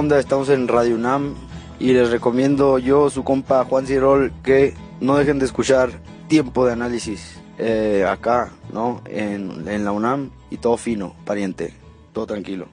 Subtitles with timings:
[0.00, 1.34] Estamos en Radio UNAM
[1.78, 5.90] y les recomiendo yo, su compa Juan Cirol, que no dejen de escuchar
[6.26, 9.02] Tiempo de Análisis eh, acá, ¿no?
[9.04, 11.74] En, en la UNAM y todo fino, pariente,
[12.14, 12.68] todo tranquilo.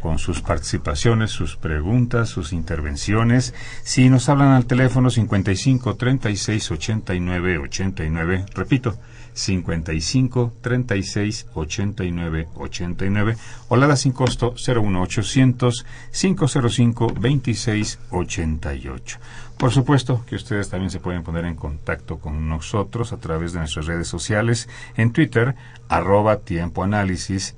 [0.00, 3.54] con sus participaciones, sus preguntas, sus intervenciones.
[3.84, 8.98] Si nos hablan al teléfono 55 36 89 89, repito,
[9.32, 13.36] 55 36 89 89
[13.68, 19.18] o la da sin costo 01800 505 26 88.
[19.60, 23.58] Por supuesto que ustedes también se pueden poner en contacto con nosotros a través de
[23.58, 25.54] nuestras redes sociales, en Twitter,
[25.90, 26.86] arroba Tiempo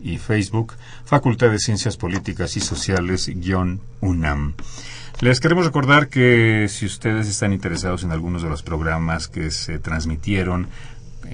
[0.01, 0.73] y Facebook,
[1.05, 3.31] Facultad de Ciencias Políticas y Sociales,
[4.01, 4.55] UNAM.
[5.21, 9.79] Les queremos recordar que si ustedes están interesados en algunos de los programas que se
[9.79, 10.67] transmitieron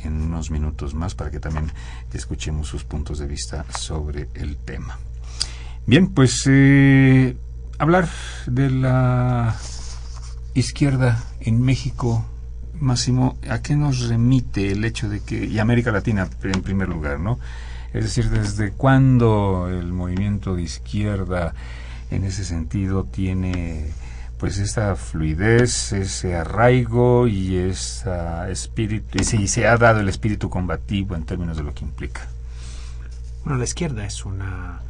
[0.04, 1.72] en unos minutos más para que también
[2.14, 5.00] escuchemos sus puntos de vista sobre el tema.
[5.86, 7.36] Bien, pues eh,
[7.78, 8.08] hablar
[8.46, 9.56] de la
[10.54, 12.26] izquierda en México,
[12.80, 17.20] Máximo, ¿a qué nos remite el hecho de que, y América Latina en primer lugar,
[17.20, 17.40] ¿no?
[17.94, 21.54] Es decir, ¿desde cuándo el movimiento de izquierda
[22.10, 23.92] en ese sentido tiene
[24.44, 28.12] pues esta fluidez, ese arraigo y ese
[28.50, 32.28] espíritu, y se ha dado el espíritu combativo en términos de lo que implica?
[33.46, 34.82] Bueno, la izquierda es una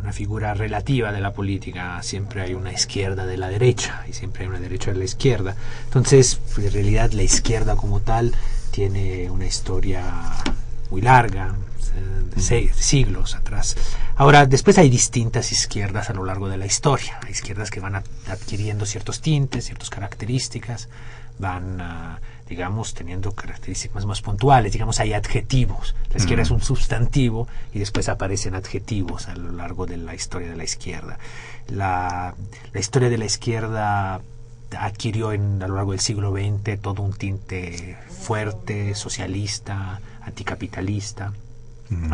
[0.00, 2.02] una figura relativa de la política.
[2.02, 5.54] Siempre hay una izquierda de la derecha y siempre hay una derecha de la izquierda.
[5.84, 8.32] Entonces, pues, en realidad la izquierda como tal
[8.70, 10.02] tiene una historia
[10.90, 11.54] muy larga,
[12.34, 13.76] de siglos atrás.
[14.16, 17.18] Ahora, después hay distintas izquierdas a lo largo de la historia.
[17.24, 20.88] Hay izquierdas que van adquiriendo ciertos tintes, ciertas características,
[21.38, 25.94] van a digamos, teniendo características más puntuales, digamos, hay adjetivos.
[26.10, 30.48] La izquierda es un sustantivo y después aparecen adjetivos a lo largo de la historia
[30.48, 31.18] de la izquierda.
[31.68, 32.34] La,
[32.72, 34.20] la historia de la izquierda
[34.76, 41.32] adquirió en, a lo largo del siglo XX todo un tinte fuerte, socialista, anticapitalista.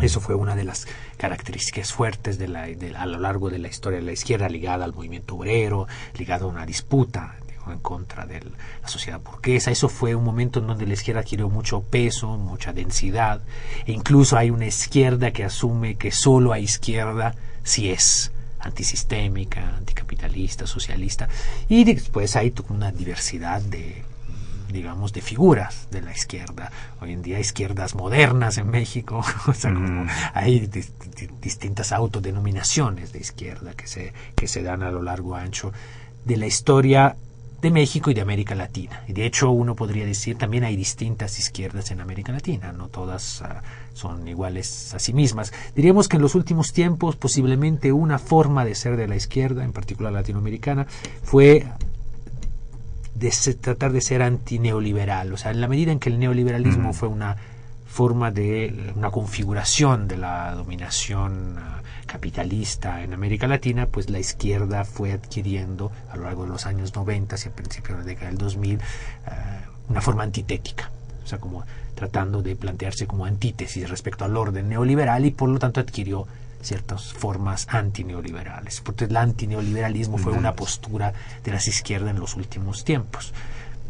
[0.01, 3.99] Eso fue una de las características fuertes de la, a lo largo de la historia
[3.99, 7.35] de la izquierda, ligada al movimiento obrero, ligada a una disputa
[7.71, 8.41] en contra de
[8.81, 9.71] la sociedad burguesa.
[9.71, 13.41] Eso fue un momento en donde la izquierda adquirió mucho peso, mucha densidad,
[13.85, 20.65] e incluso hay una izquierda que asume que solo hay izquierda si es antisistémica, anticapitalista,
[20.65, 21.27] socialista,
[21.69, 24.03] y después hay una diversidad de
[24.71, 26.71] digamos, de figuras de la izquierda.
[27.01, 31.91] Hoy en día hay izquierdas modernas en México, o sea, como hay dis- di- distintas
[31.91, 35.71] autodenominaciones de izquierda que se, que se dan a lo largo ancho
[36.25, 37.15] de la historia
[37.61, 39.01] de México y de América Latina.
[39.07, 43.41] Y de hecho uno podría decir también hay distintas izquierdas en América Latina, no todas
[43.41, 43.61] ah,
[43.93, 45.51] son iguales a sí mismas.
[45.75, 49.71] Diríamos que en los últimos tiempos posiblemente una forma de ser de la izquierda, en
[49.71, 50.85] particular latinoamericana,
[51.23, 51.65] fue
[53.15, 55.33] de se- tratar de ser antineoliberal.
[55.33, 57.37] O sea, en la medida en que el neoliberalismo fue una
[57.87, 64.83] forma de una configuración de la dominación ah, capitalista en América Latina, pues la izquierda
[64.83, 68.27] fue adquiriendo a lo largo de los años 90 y a principios de la década
[68.27, 68.79] del 2000
[69.27, 69.59] ah,
[69.89, 70.91] una forma antitética,
[71.23, 71.63] o sea, como
[71.93, 76.27] tratando de plantearse como antítesis respecto al orden neoliberal y por lo tanto adquirió
[76.65, 78.81] ciertas formas antineoliberales.
[78.81, 81.13] Porque el antineoliberalismo fue una postura
[81.43, 83.33] de las izquierdas en los últimos tiempos.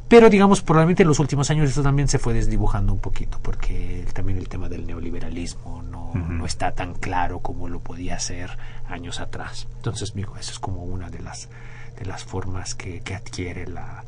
[0.08, 4.06] Pero digamos, probablemente en los últimos años esto también se fue desdibujando un poquito, porque
[4.14, 8.52] también el tema del neoliberalismo no, no está tan claro como lo podía ser
[8.88, 9.68] años atrás.
[9.78, 11.50] Entonces, digo, eso es como una de las,
[11.98, 14.04] de las formas que, que adquiere la,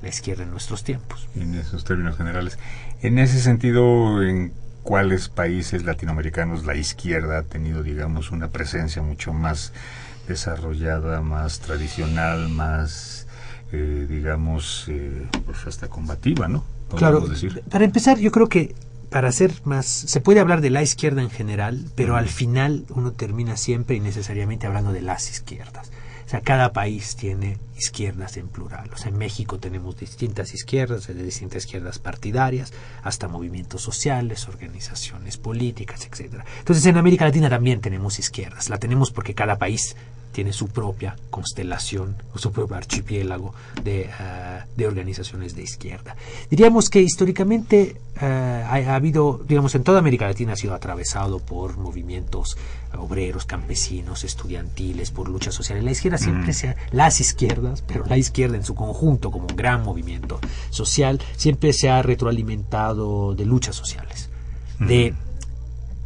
[0.00, 1.28] la izquierda en nuestros tiempos.
[1.34, 2.58] en esos términos generales.
[3.02, 9.32] En ese sentido, ¿en cuáles países latinoamericanos la izquierda ha tenido, digamos, una presencia mucho
[9.32, 9.72] más
[10.28, 13.26] desarrollada, más tradicional, más,
[13.72, 16.64] eh, digamos, eh, pues hasta combativa, ¿no?
[16.96, 17.62] Claro, decir.
[17.68, 18.74] para empezar, yo creo que
[19.10, 23.12] para ser más, se puede hablar de la izquierda en general, pero al final uno
[23.12, 25.90] termina siempre y necesariamente hablando de las izquierdas.
[26.26, 28.90] O sea, cada país tiene izquierdas en plural.
[28.92, 32.72] O sea, en México tenemos distintas izquierdas, desde distintas izquierdas partidarias
[33.02, 36.44] hasta movimientos sociales, organizaciones políticas, etcétera.
[36.58, 38.70] Entonces, en América Latina también tenemos izquierdas.
[38.70, 39.96] La tenemos porque cada país
[40.34, 46.16] tiene su propia constelación o su propio archipiélago de, ah, de organizaciones de izquierda.
[46.50, 51.76] Diríamos que históricamente ha, ha habido, digamos, en toda América Latina ha sido atravesado por
[51.78, 52.56] movimientos
[52.98, 55.84] obreros, campesinos, estudiantiles, por luchas sociales.
[55.84, 59.56] La izquierda siempre se ha- las izquierdas, pero la izquierda en su conjunto como un
[59.56, 60.40] gran movimiento
[60.70, 64.28] social, siempre se ha retroalimentado de luchas sociales,
[64.80, 65.14] de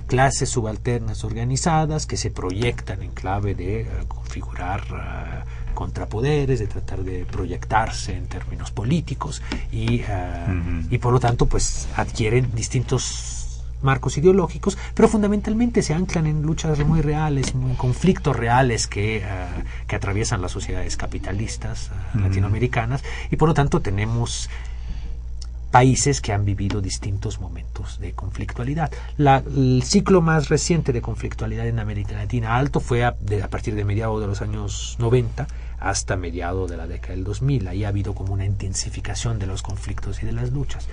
[0.09, 5.45] clases subalternas organizadas que se proyectan en clave de eh, configurar eh,
[5.75, 11.87] contrapoderes, de tratar de proyectarse en términos políticos y, eh, y por lo tanto pues
[11.95, 13.39] adquieren distintos
[13.83, 19.23] marcos ideológicos, pero fundamentalmente se anclan en luchas muy reales, en conflictos reales que, eh,
[19.87, 24.51] que atraviesan las sociedades capitalistas eh, latinoamericanas y por lo tanto tenemos
[25.71, 28.91] países que han vivido distintos momentos de conflictualidad.
[29.17, 33.49] La- el ciclo más reciente de conflictualidad en América Latina alto fue a, de- a
[33.49, 35.47] partir de mediados de los años 90
[35.79, 37.69] hasta mediados de la década del 2000.
[37.69, 40.89] Ahí ha habido como una intensificación de los conflictos y de las luchas.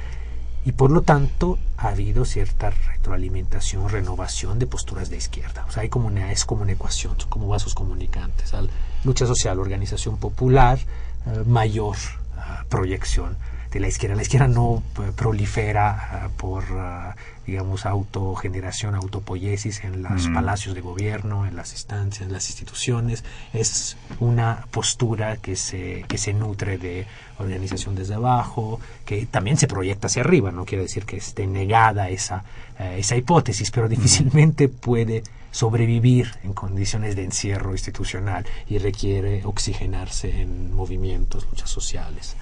[0.66, 5.64] Y por lo tanto ha habido cierta retroalimentación, renovación de posturas de izquierda.
[5.68, 8.54] O sea, hay como una, es como una ecuación, son como vasos comunicantes.
[8.54, 8.70] Al-
[9.04, 10.80] lucha social, organización popular,
[11.28, 11.96] eh, mayor
[12.38, 13.38] ah, proyección
[13.76, 14.16] de la izquierda.
[14.16, 17.14] La izquierda no eh, prolifera ah, por, ah,
[17.46, 20.34] digamos, autogeneración, autopoiesis en los Ujú.
[20.34, 23.26] palacios de gobierno, en las instancias, en las instituciones.
[23.54, 27.06] Es una postura que se, que se nutre de
[27.38, 30.52] organización desde abajo, que también se proyecta hacia arriba.
[30.52, 32.46] No quiere decir que esté negada esa,
[32.80, 35.22] eh, esa hipótesis, pero difícilmente puede
[35.52, 42.36] sobrevivir en condiciones de encierro institucional y requiere oxigenarse en movimientos, luchas sociales,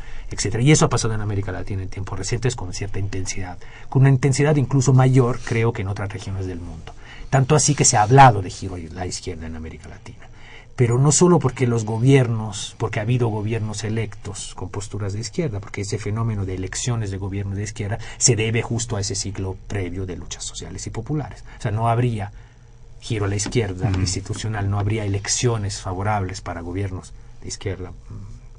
[0.62, 3.58] Y eso ha pasado en América Latina en tiempos recientes con cierta intensidad,
[3.90, 6.94] con una intensidad incluso mayor, creo, que en otras regiones del mundo.
[7.30, 10.28] Tanto así que se ha hablado de giro a la izquierda en América Latina.
[10.76, 15.60] Pero no solo porque los gobiernos, porque ha habido gobiernos electos con posturas de izquierda,
[15.60, 19.56] porque ese fenómeno de elecciones de gobierno de izquierda se debe justo a ese ciclo
[19.68, 21.44] previo de luchas sociales y populares.
[21.60, 22.32] O sea, no habría
[23.02, 27.92] giro a la izquierda institucional, no habría elecciones favorables para gobiernos de izquierda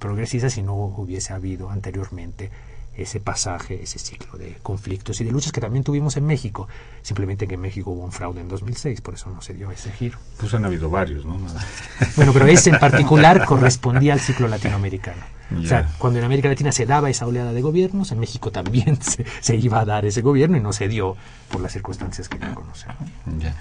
[0.05, 2.51] progresistas si no hubiese habido anteriormente
[2.95, 6.69] ese pasaje, ese ciclo de conflictos y de luchas que también tuvimos en México.
[7.01, 9.91] Simplemente que en México hubo un fraude en 2006, por eso no se dio ese
[9.93, 10.19] giro.
[10.39, 11.39] Pues han habido varios, ¿no?
[12.17, 15.23] Bueno, pero ese en particular correspondía al ciclo latinoamericano.
[15.59, 19.01] O sea, cuando en América Latina se daba esa oleada de gobiernos, en México también
[19.03, 21.17] se, se iba a dar ese gobierno y no se dio
[21.51, 22.99] por las circunstancias que ya conocemos.
[23.39, 23.57] Ya.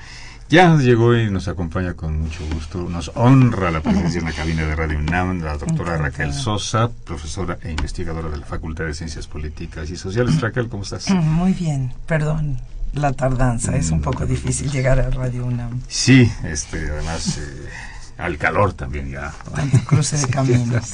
[0.54, 2.88] Ya llegó y nos acompaña con mucho gusto.
[2.88, 7.58] Nos honra la presencia en la cabina de Radio UNAM la doctora Raquel Sosa, profesora
[7.64, 10.40] e investigadora de la Facultad de Ciencias Políticas y Sociales.
[10.42, 11.10] Raquel, ¿cómo estás?
[11.10, 12.60] Muy bien, perdón
[12.94, 15.82] la tardanza, es un poco difícil llegar a Radio UNAM.
[15.88, 17.70] Sí, este, además, eh,
[18.20, 19.34] al calor también ya.
[19.88, 20.92] Cruce de caminos.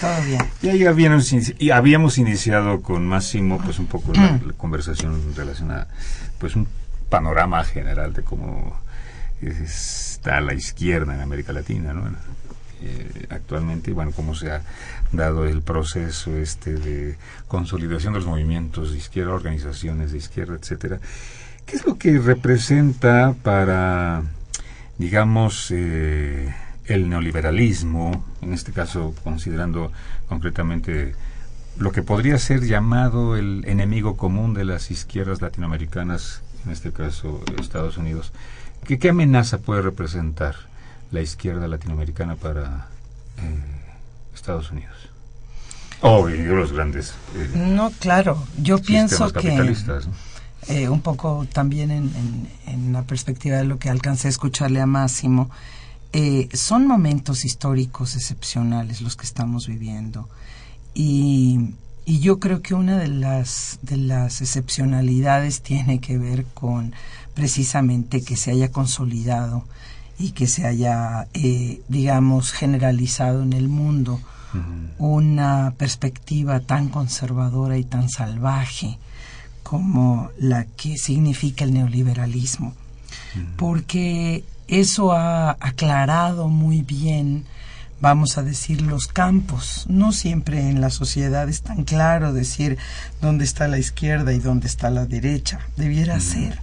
[0.00, 0.42] Todo bien.
[0.62, 4.46] Y ahí habíamos, y habíamos iniciado con Máximo pues un poco la, Mm.
[4.48, 5.86] la conversación relacionada,
[6.40, 6.66] pues un
[7.08, 8.84] panorama general de cómo
[9.40, 12.08] está la izquierda en América Latina, ¿no?
[12.82, 14.62] Eh, actualmente, bueno, cómo se ha
[15.10, 17.16] dado el proceso este de
[17.48, 21.00] consolidación de los movimientos de izquierda, organizaciones de izquierda, etcétera.
[21.64, 24.22] ¿Qué es lo que representa para,
[24.98, 29.90] digamos, eh, el neoliberalismo, en este caso considerando
[30.28, 31.14] concretamente
[31.78, 37.42] lo que podría ser llamado el enemigo común de las izquierdas latinoamericanas, en este caso
[37.58, 38.32] Estados Unidos?
[38.86, 40.54] ¿Qué, qué amenaza puede representar
[41.10, 42.88] la izquierda latinoamericana para
[43.38, 43.60] eh,
[44.34, 44.94] Estados Unidos?
[46.02, 47.14] O y los grandes.
[47.34, 48.42] eh, No, claro.
[48.62, 50.12] Yo pienso que capitalistas, ¿no?
[50.68, 54.80] eh, un poco también en, en- en la perspectiva de lo que alcancé a escucharle
[54.80, 55.50] a Máximo,
[56.12, 60.28] eh, son momentos históricos excepcionales los que estamos viviendo.
[60.94, 61.70] Y,
[62.04, 66.92] y yo creo que una de las, de las excepcionalidades tiene que ver con
[67.36, 69.62] precisamente que se haya consolidado
[70.18, 74.18] y que se haya, eh, digamos, generalizado en el mundo
[74.96, 78.98] una perspectiva tan conservadora y tan salvaje
[79.62, 82.72] como la que significa el neoliberalismo,
[83.56, 87.44] porque eso ha aclarado muy bien,
[88.00, 89.84] vamos a decir, los campos.
[89.90, 92.78] No siempre en la sociedad es tan claro decir
[93.20, 96.60] dónde está la izquierda y dónde está la derecha, debiera ser,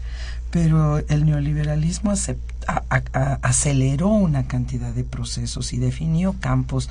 [0.53, 2.11] pero el neoliberalismo
[2.67, 6.89] a- a- aceleró una cantidad de procesos y definió campos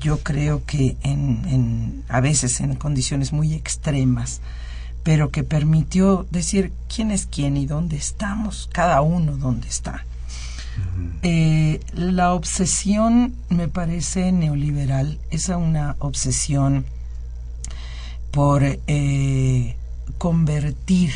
[0.00, 4.40] yo creo que en, en- a veces en condiciones muy extremas,
[5.04, 10.04] pero que permitió decir quién es quién y dónde estamos, cada uno dónde está.
[11.22, 16.84] Eh, la obsesión me parece neoliberal, es una obsesión
[18.32, 19.76] por eh,
[20.18, 21.10] convertir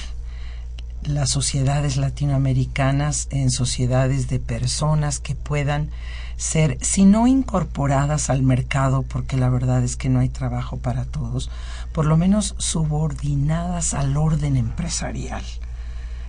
[1.05, 5.91] las sociedades latinoamericanas en sociedades de personas que puedan
[6.37, 11.05] ser, si no incorporadas al mercado, porque la verdad es que no hay trabajo para
[11.05, 11.51] todos,
[11.93, 15.45] por lo menos subordinadas al orden empresarial.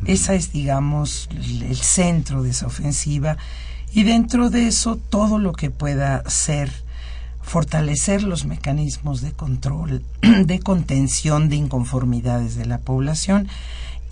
[0.05, 3.37] Esa es, digamos, el el centro de esa ofensiva
[3.93, 6.71] y dentro de eso todo lo que pueda ser
[7.43, 13.47] fortalecer los mecanismos de control, de contención de inconformidades de la población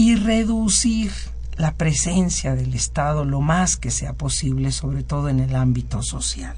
[0.02, 1.12] y reducir
[1.58, 6.56] la presencia del Estado lo más que sea posible, sobre todo en el ámbito social.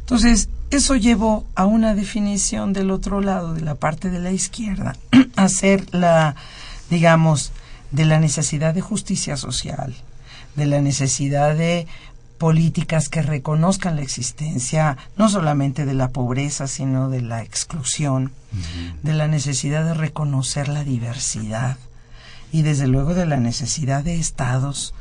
[0.00, 4.96] Entonces, eso llevó a una definición del otro lado, de la parte de la izquierda,
[5.36, 6.34] hacer la,
[6.88, 7.52] digamos,
[7.90, 9.94] de la necesidad de justicia social,
[10.56, 11.86] de la necesidad de
[12.38, 18.32] políticas que reconozcan la existencia no solamente de la pobreza, sino de la exclusión,
[19.02, 21.76] de la necesidad de reconocer la diversidad
[22.52, 24.94] y desde luego de la necesidad de estados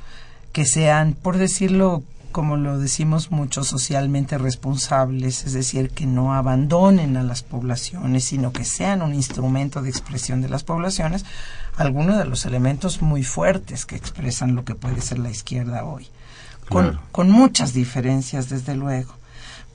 [0.54, 7.18] que sean, por decirlo como lo decimos mucho, socialmente responsables, es decir, que no abandonen
[7.18, 11.26] a las poblaciones, sino que sean un instrumento de expresión de las poblaciones,
[11.76, 16.08] algunos de los elementos muy fuertes que expresan lo que puede ser la izquierda hoy,
[16.70, 17.02] con, Claro.
[17.12, 19.14] con muchas diferencias, desde luego.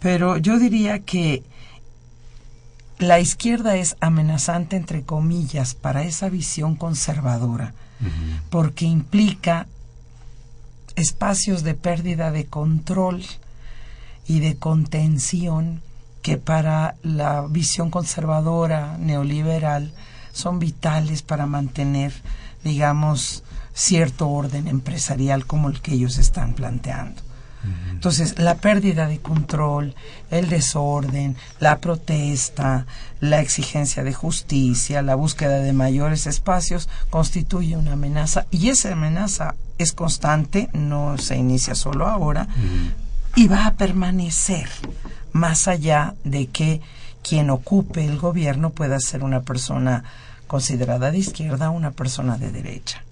[0.00, 1.42] Pero yo diría que
[2.98, 7.74] la izquierda es amenazante, entre comillas, para esa visión conservadora,
[8.50, 9.66] porque implica
[10.96, 13.24] espacios de pérdida de control
[14.26, 15.82] y de contención
[16.22, 19.92] que para la visión conservadora neoliberal
[20.32, 22.12] son vitales para mantener,
[22.64, 27.25] digamos, cierto orden empresarial como el que ellos están planteando.
[27.90, 29.94] Entonces, la pérdida de control,
[30.30, 32.86] el desorden, la protesta,
[33.20, 39.54] la exigencia de justicia, la búsqueda de mayores espacios constituye una amenaza y esa amenaza
[39.78, 42.48] es constante, no se inicia solo ahora
[43.34, 44.68] y va a permanecer
[45.32, 46.80] más allá de que
[47.22, 50.04] quien ocupe el gobierno pueda ser una persona
[50.46, 53.02] considerada de izquierda o una persona de derecha.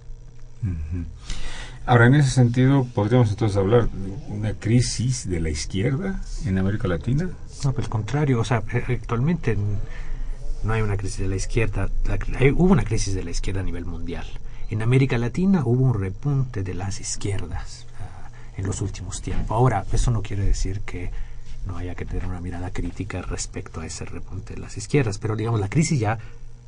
[1.87, 6.89] Ahora, en ese sentido, ¿podríamos entonces hablar de una crisis de la izquierda en América
[6.89, 7.29] Latina?
[7.63, 9.57] No, pues al contrario, o sea, eh, actualmente
[10.63, 13.61] no hay una crisis de la izquierda, la hay- hubo una crisis de la izquierda
[13.61, 14.25] a nivel mundial.
[14.71, 19.51] En América Latina hubo un repunte de las izquierdas ah, en los últimos tiempos.
[19.55, 21.11] Ahora, eso no quiere decir que
[21.67, 25.37] no haya que tener una mirada crítica respecto a ese repunte de las izquierdas, pero
[25.37, 26.19] digamos, la crisis ya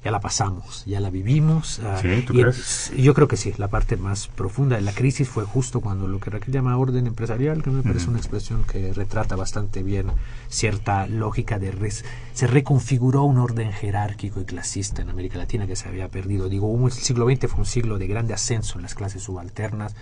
[0.04, 1.80] ya la pasamos, ya la vivimos.
[1.84, 2.92] ah, Sí, ¿tú y crees?
[2.96, 6.20] yo creo que sí, la parte más profunda de la crisis fue justo cuando lo
[6.20, 10.06] que Raquel llama orden empresarial, que me parece una expresión que retrata bastante bien
[10.48, 15.74] cierta lógica de res- se reconfiguró un orden jerárquico y clasista en América Latina que
[15.74, 16.48] se había perdido.
[16.48, 19.94] Digo, el siglo XX fue un siglo de grande ascenso en las clases subalternas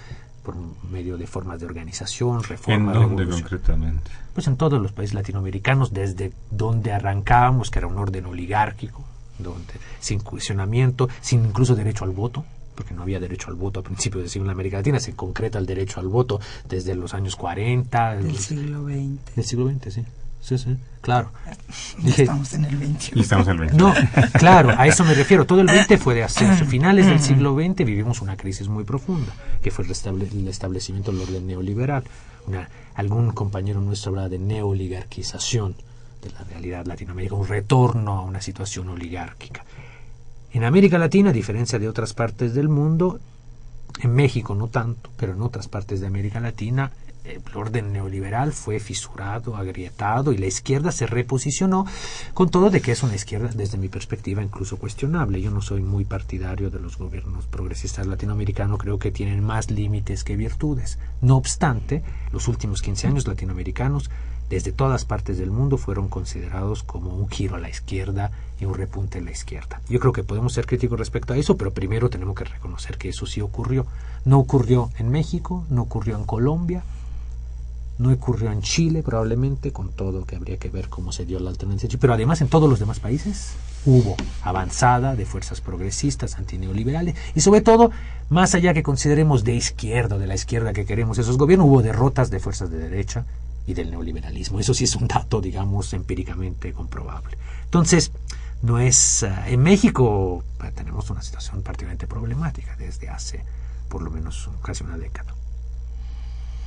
[0.42, 0.54] por
[0.90, 3.40] medio de formas de organización, ¿En reforma, dónde revolución.
[3.40, 4.10] concretamente?
[4.34, 9.02] Pues en todos los países latinoamericanos, desde donde arrancábamos, que era un orden oligárquico,
[9.38, 13.82] donde sin cuestionamiento, sin incluso derecho al voto, porque no había derecho al voto a
[13.82, 17.36] principios del siglo en América Latina, se concreta el derecho al voto desde los años
[17.36, 18.16] 40.
[18.16, 19.34] Del los- siglo XX.
[19.36, 20.02] Del siglo XX, sí.
[20.40, 21.30] Sí, sí, claro.
[21.98, 23.12] Dije- estamos en el XXI.
[23.14, 23.76] Y estamos en el 20.
[23.78, 23.94] no,
[24.34, 25.46] claro, a eso me refiero.
[25.46, 26.64] Todo el 20 fue de ascenso.
[26.66, 31.12] Finales del siglo XX vivimos una crisis muy profunda, que fue el, restable- el establecimiento
[31.12, 32.04] del orden neoliberal.
[32.46, 35.76] Una- algún compañero nuestro hablaba de neoligarquización
[36.24, 39.64] de la realidad latinoamericana, un retorno a una situación oligárquica.
[40.52, 43.20] En América Latina, a diferencia de otras partes del mundo,
[44.00, 46.90] en México no tanto, pero en otras partes de América Latina,
[47.24, 51.86] el orden neoliberal fue fisurado, agrietado y la izquierda se reposicionó
[52.34, 55.40] con todo de que es una izquierda, desde mi perspectiva, incluso cuestionable.
[55.40, 60.22] Yo no soy muy partidario de los gobiernos progresistas latinoamericanos, creo que tienen más límites
[60.22, 60.98] que virtudes.
[61.22, 64.10] No obstante, los últimos 15 años latinoamericanos,
[64.50, 68.74] desde todas partes del mundo, fueron considerados como un giro a la izquierda y un
[68.74, 69.80] repunte en la izquierda.
[69.88, 73.08] Yo creo que podemos ser críticos respecto a eso, pero primero tenemos que reconocer que
[73.08, 73.86] eso sí ocurrió.
[74.24, 76.84] No ocurrió en México, no ocurrió en Colombia,
[77.98, 81.50] no ocurrió en Chile probablemente, con todo que habría que ver cómo se dio la
[81.50, 83.52] alternancia, pero además en todos los demás países
[83.86, 87.90] hubo avanzada de fuerzas progresistas, antineoliberales, y sobre todo,
[88.30, 92.30] más allá que consideremos de izquierda, de la izquierda que queremos esos gobiernos, hubo derrotas
[92.30, 93.26] de fuerzas de derecha
[93.66, 94.61] y del neoliberalismo.
[94.61, 97.37] Eso sí es un dato, digamos, empíricamente comprobable.
[97.64, 98.12] Entonces,
[98.62, 99.23] no es...
[99.23, 103.44] ah, en México ah, tenemos una situación particularmente problemática desde hace
[103.88, 105.35] por lo menos casi una década.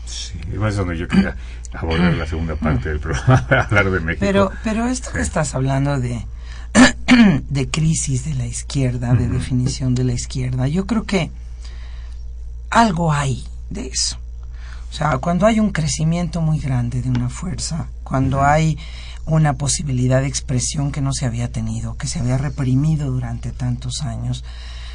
[0.05, 1.35] Sí, es donde yo quería
[1.73, 4.25] abordar la segunda parte del programa, hablar de México.
[4.25, 6.25] Pero, pero esto que estás hablando de,
[7.49, 11.31] de crisis de la izquierda, de definición de la izquierda, yo creo que
[12.69, 14.17] algo hay de eso.
[14.89, 18.77] O sea, cuando hay un crecimiento muy grande de una fuerza, cuando hay
[19.25, 24.01] una posibilidad de expresión que no se había tenido, que se había reprimido durante tantos
[24.01, 24.43] años,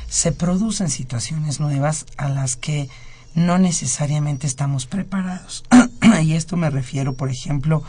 [0.08, 2.88] se producen situaciones nuevas a las que
[3.34, 5.64] no necesariamente estamos preparados.
[6.22, 7.82] y esto me refiero, por ejemplo,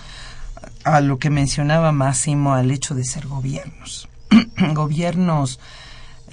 [0.84, 4.08] a lo que mencionaba Máximo, al hecho de ser gobiernos.
[4.74, 5.60] gobiernos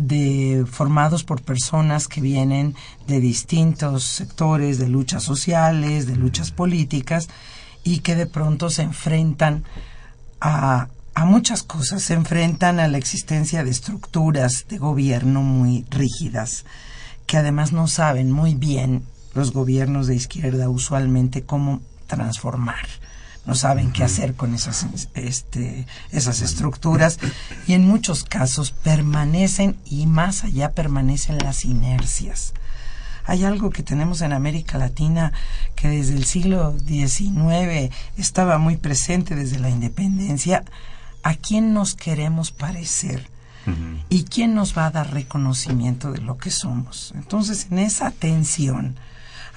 [0.01, 2.75] de formados por personas que vienen
[3.07, 7.29] de distintos sectores de luchas sociales, de luchas políticas
[7.85, 9.65] y que de pronto se enfrentan
[10.41, 16.65] a, a muchas cosas, se enfrentan a la existencia de estructuras de gobierno muy rígidas
[17.31, 22.89] que además no saben muy bien los gobiernos de izquierda usualmente cómo transformar
[23.51, 27.19] no saben qué hacer con esas, este, esas estructuras
[27.67, 32.55] y en muchos casos permanecen y más allá permanecen las inercias.
[33.25, 35.33] Hay algo que tenemos en América Latina
[35.75, 40.63] que desde el siglo XIX estaba muy presente desde la independencia.
[41.25, 43.27] ¿A quién nos queremos parecer?
[44.09, 47.13] ¿Y quién nos va a dar reconocimiento de lo que somos?
[47.17, 48.95] Entonces, en esa tensión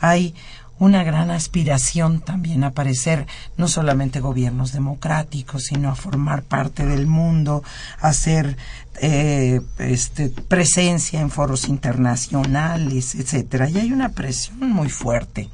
[0.02, 0.34] hay
[0.80, 3.26] una gran aspiración también a aparecer
[3.58, 7.64] no solamente gobiernos democráticos, sino a formar parte del mundo,
[8.02, 8.58] a hacer
[9.02, 13.70] eh, este, presencia en foros internacionales, etcétera.
[13.70, 15.50] Y hay una presión muy fuerte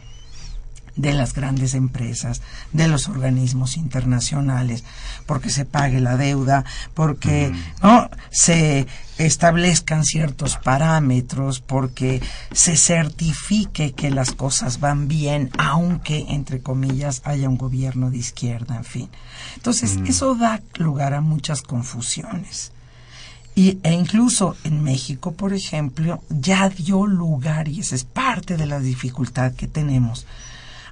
[1.00, 2.42] de las grandes empresas,
[2.74, 4.84] de los organismos internacionales,
[5.26, 8.88] porque se pague la deuda, porque no se
[9.18, 17.50] establezcan ciertos parámetros, porque se certifique que las cosas van bien, aunque entre comillas haya
[17.50, 19.10] un gobierno de izquierda, en fin.
[19.56, 22.72] Entonces, eso da lugar a muchas confusiones.
[23.56, 28.66] Y, e incluso en México, por ejemplo, ya dio lugar, y esa es parte de
[28.66, 30.26] la dificultad que tenemos,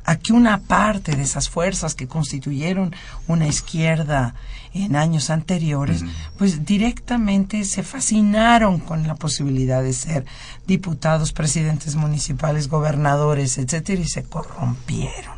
[0.08, 2.96] a que una parte de esas fuerzas que constituyeron
[3.28, 4.36] una izquierda
[4.74, 6.06] en años anteriores,
[6.38, 10.26] pues directamente se fascinaron con la posibilidad de ser
[10.66, 15.36] diputados, presidentes municipales, gobernadores, etcétera, y se corrompieron.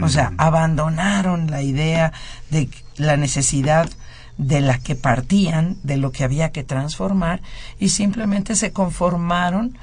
[0.00, 2.12] O sea, abandonaron la idea
[2.50, 3.90] de la necesidad
[4.38, 7.42] de la que partían, de lo que había que transformar,
[7.78, 9.76] y simplemente se conformaron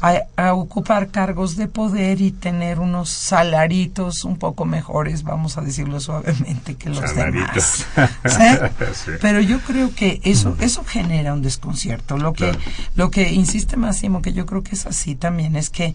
[0.00, 5.62] a, a, ocupar cargos de poder y tener unos salaritos un poco mejores, vamos a
[5.62, 7.86] decirlo suavemente, que los Salaritos.
[7.94, 8.10] demás.
[8.26, 8.92] ¿Sí?
[9.04, 9.10] Sí.
[9.20, 12.16] Pero yo creo que eso, eso genera un desconcierto.
[12.18, 12.58] Lo que, Claro.
[12.94, 15.94] lo que insiste Máximo, que yo creo que es así también, es que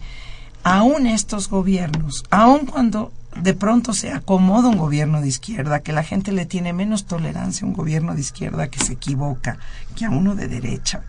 [0.64, 6.02] aún estos gobiernos, aun cuando de pronto se acomoda un gobierno de izquierda, que la
[6.04, 9.56] gente le tiene menos tolerancia a un gobierno de izquierda que se equivoca
[9.96, 11.02] que a uno de derecha.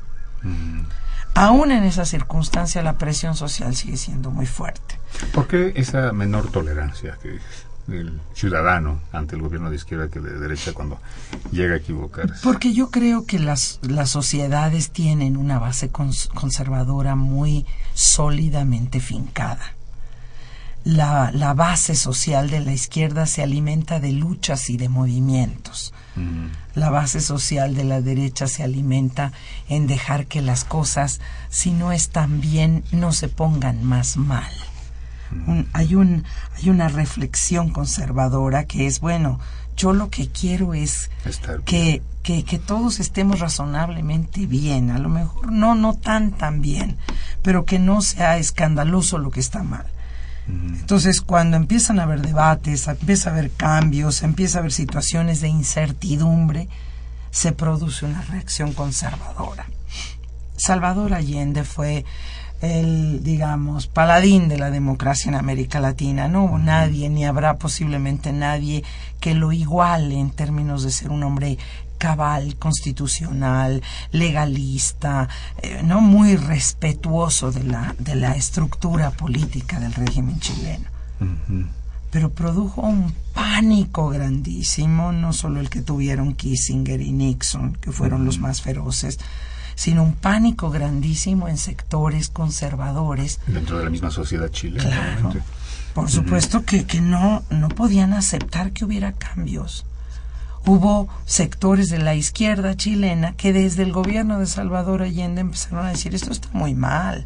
[1.35, 4.99] Aún en esa circunstancia la presión social sigue siendo muy fuerte.
[5.33, 7.39] ¿Por qué esa menor tolerancia que
[7.87, 10.99] del ciudadano ante el gobierno de izquierda que de derecha cuando
[11.51, 12.35] llega a equivocarse?
[12.43, 19.73] Porque yo creo que las, las sociedades tienen una base cons- conservadora muy sólidamente fincada.
[20.85, 25.93] La, la base social de la izquierda se alimenta de luchas y de movimientos.
[26.75, 29.31] La base social de la derecha se alimenta
[29.69, 34.51] en dejar que las cosas, si no están bien, no se pongan más mal.
[35.47, 36.25] Un- hay, un,
[36.57, 39.39] hay una reflexión conservadora que es, bueno,
[39.75, 41.09] yo lo que quiero es
[41.63, 46.97] que, que, que todos estemos razonablemente bien, a lo mejor no, no tan tan bien,
[47.41, 49.85] pero que no sea escandaloso lo que está mal.
[50.47, 55.47] Entonces, cuando empiezan a haber debates, empieza a haber cambios, empieza a haber situaciones de
[55.47, 56.67] incertidumbre,
[57.31, 59.65] se produce una reacción conservadora.
[60.57, 62.05] Salvador Allende fue
[62.61, 66.27] el, digamos, paladín de la democracia en América Latina.
[66.27, 68.83] No hubo nadie, ni habrá posiblemente nadie
[69.19, 71.57] que lo iguale en términos de ser un hombre
[71.97, 75.29] cabal, constitucional, legalista,
[75.61, 80.87] eh, no muy respetuoso de la, de la estructura política del régimen chileno
[82.13, 88.23] pero produjo un pánico grandísimo, no solo el que tuvieron Kissinger y Nixon, que fueron
[88.23, 89.19] los más feroces,
[89.73, 94.83] sino un pánico grandísimo en sectores conservadores, Dentro de la misma sociedad chilena.
[94.83, 95.33] Claro.
[95.95, 99.83] por supuesto que, que no, no podían aceptar que hubiera cambios.
[100.65, 105.89] Hubo sectores de la izquierda chilena que desde el gobierno de Salvador Allende empezaron a
[105.89, 107.25] decir esto está muy mal.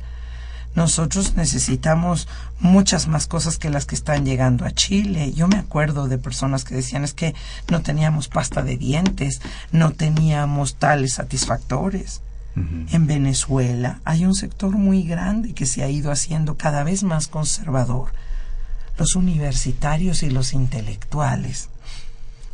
[0.74, 2.28] Nosotros necesitamos
[2.60, 5.34] muchas más cosas que las que están llegando a Chile.
[5.34, 7.36] Yo me acuerdo de personas que decían es que
[7.70, 9.40] no teníamos pasta de dientes,
[9.72, 12.22] no teníamos tales satisfactores.
[12.56, 17.28] En Venezuela hay un sector muy grande que se ha ido haciendo cada vez más
[17.28, 18.10] conservador.
[18.98, 21.70] Los universitarios y los intelectuales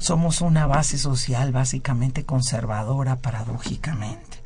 [0.04, 4.44] somos una base social básicamente conservadora paradójicamente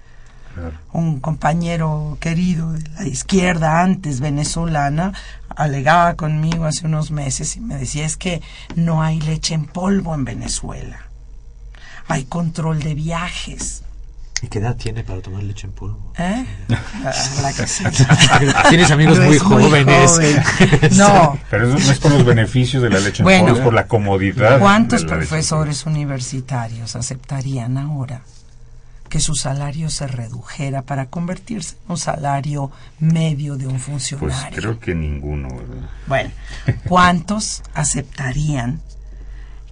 [0.93, 5.13] un compañero querido de la izquierda antes venezolana
[5.49, 8.41] alegaba conmigo hace unos meses y me decía es que
[8.75, 11.01] no hay leche en polvo en Venezuela.
[12.07, 13.83] Hay control de viajes.
[14.41, 16.13] ¿Y qué edad tiene para tomar leche en polvo?
[16.17, 16.45] ¿Eh?
[16.67, 16.82] La-
[17.41, 17.91] la que sea.
[18.69, 20.12] Tienes amigos No muy es muy jóvenes.
[20.12, 20.41] joven.
[20.97, 21.39] No.
[21.50, 23.73] Pero eso no es por los beneficios de la leche en Bueno, polvo, es por
[23.73, 24.60] la comodidad.
[24.60, 28.21] ¿Cuántos en profesores universitarios aceptarían ahora
[29.10, 34.58] que su salario se redujera para convertirse en un salario medio de un Pues funcionario?
[34.60, 35.89] creo que ninguno, ¿verdad?
[36.08, 36.30] Bueno,
[36.88, 38.82] ¿cuántos aceptarían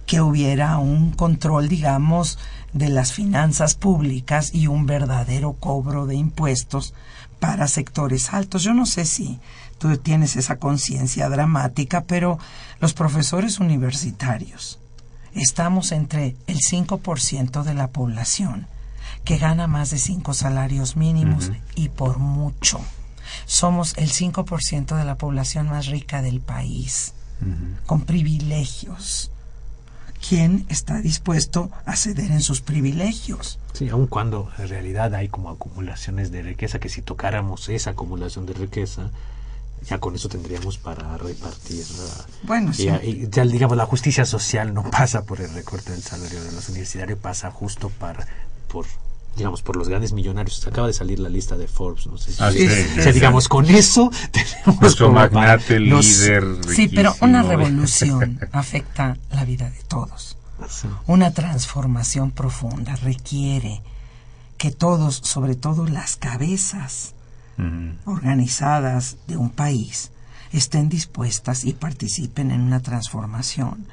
[0.06, 2.38] que hubiera un control, digamos,
[2.76, 6.94] de las finanzas públicas y un verdadero cobro de impuestos
[7.40, 8.62] para sectores altos?
[8.62, 9.38] Yo no sé si
[9.78, 12.38] tú tienes esa conciencia dramática, pero
[12.80, 14.78] los profesores universitarios
[15.34, 18.66] estamos entre el 5% de la población
[19.24, 22.80] que gana más de cinco salarios mínimos y por mucho.
[23.44, 27.12] Somos el 5% de la población más rica del país,
[27.86, 29.32] con privilegios.
[30.26, 33.58] ¿Quién está dispuesto a ceder en sus privilegios?
[33.72, 38.46] Sí, aun cuando en realidad hay como acumulaciones de riqueza, que si tocáramos esa acumulación
[38.46, 39.10] de riqueza,
[39.84, 41.84] ya con eso tendríamos para repartir.
[42.42, 42.88] Bueno, y, sí.
[43.02, 46.68] y ya, digamos, la justicia social no pasa por el recorte del salario de los
[46.68, 48.26] universitarios, pasa justo para,
[48.68, 48.86] por
[49.36, 52.42] digamos por los grandes millonarios acaba de salir la lista de Forbes no sé si
[52.42, 53.12] Ah, sí, o sí, sea, sí.
[53.12, 56.44] digamos con eso tenemos Nuestro como magnate, los- líder,
[56.74, 60.36] Sí, pero una revolución afecta la vida de todos.
[60.70, 60.88] Sí.
[61.06, 63.82] Una transformación profunda requiere
[64.56, 67.12] que todos, sobre todo las cabezas
[68.06, 70.10] organizadas de un país,
[70.52, 73.86] estén dispuestas y participen en una transformación.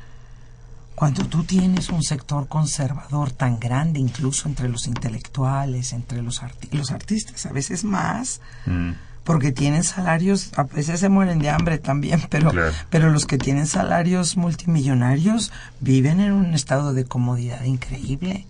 [0.95, 6.71] Cuando tú tienes un sector conservador tan grande, incluso entre los intelectuales, entre los, arti-
[6.71, 8.91] los artistas, a veces más, Mm.
[9.23, 12.71] porque tienen salarios, a veces se mueren de hambre también, pero, Claro.
[12.89, 18.45] pero los que tienen salarios multimillonarios viven en un estado de comodidad increíble.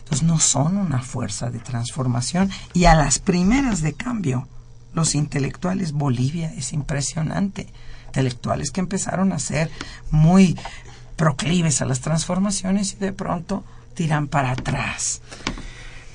[0.00, 4.48] Entonces no son una fuerza de transformación y a las primeras de cambio,
[4.94, 7.68] los intelectuales, Bolivia es impresionante,
[8.06, 9.70] intelectuales que empezaron a ser
[10.10, 10.56] muy
[11.18, 15.20] proclives a las transformaciones y de pronto tiran para atrás.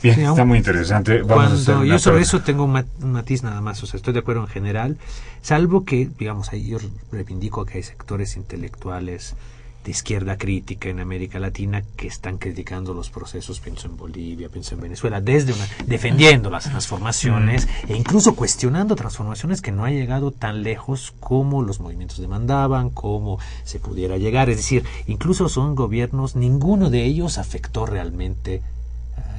[0.02, 1.22] Bien, está muy interesante.
[1.22, 4.42] Vamos cuando yo sobre eso tengo un, matiz nada más, o sea, estoy de acuerdo
[4.42, 4.98] en general,
[5.42, 6.78] salvo que, digamos, ahí yo
[7.12, 9.36] reivindico que hay sectores intelectuales
[9.84, 14.76] de izquierda crítica en América Latina que están criticando los procesos, pienso en Bolivia, pienso
[14.76, 17.92] en Venezuela, desde una, defendiendo las transformaciones mm.
[17.92, 23.40] e incluso cuestionando transformaciones que no han llegado tan lejos como los movimientos demandaban, como
[23.64, 24.50] se pudiera llegar.
[24.50, 28.62] Es decir, incluso son gobiernos, ninguno de ellos afectó realmente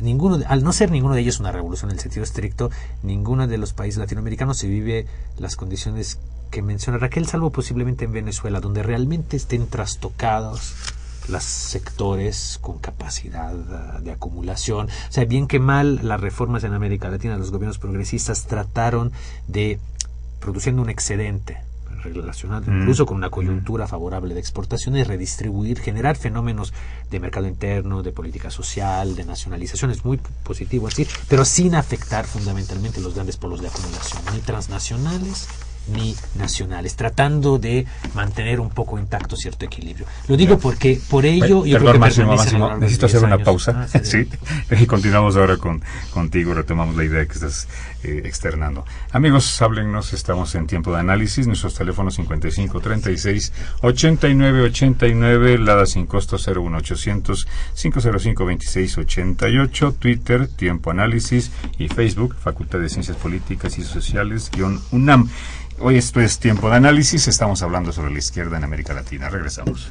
[0.00, 2.70] ninguno al no ser ninguno de ellos una revolución en el sentido estricto,
[3.02, 5.06] ninguno de los países latinoamericanos se vive
[5.38, 6.18] las condiciones
[6.50, 10.74] que menciona Raquel, salvo posiblemente en Venezuela, donde realmente estén trastocados
[11.28, 14.88] los sectores con capacidad ah, de acumulación.
[14.88, 19.12] O sea, bien que mal, las reformas en América Latina, los gobiernos progresistas trataron
[19.48, 19.78] de,
[20.40, 21.62] produciendo un excedente
[22.02, 22.80] relacionado mm.
[22.82, 26.74] incluso con una coyuntura favorable de exportaciones, redistribuir, generar fenómenos
[27.10, 32.26] de mercado interno, de política social, de nacionalización, es muy positivo así, pero sin afectar
[32.26, 35.48] fundamentalmente los grandes polos de acumulación, ni transnacionales
[35.88, 40.06] ni nacionales, tratando de mantener un poco intacto cierto equilibrio.
[40.28, 43.86] Lo digo porque por ello yo Perdón, Máximo, Máximo, necesito hacer una pausa.
[43.92, 44.28] Ah, sí,
[44.70, 47.68] y continuamos ahora con contigo, retomamos la idea que estás
[48.04, 48.84] eh, externando.
[49.12, 56.06] Amigos, háblennos, estamos en tiempo de análisis, nuestros teléfonos 55 36 89 89, Lada sin
[56.06, 63.82] costo 01800 505 26 88, Twitter, Tiempo Análisis y Facebook, Facultad de Ciencias Políticas y
[63.82, 65.28] Sociales, guion UNAM.
[65.80, 69.28] Hoy esto es tiempo de análisis, estamos hablando sobre la izquierda en América Latina.
[69.28, 69.90] Regresamos.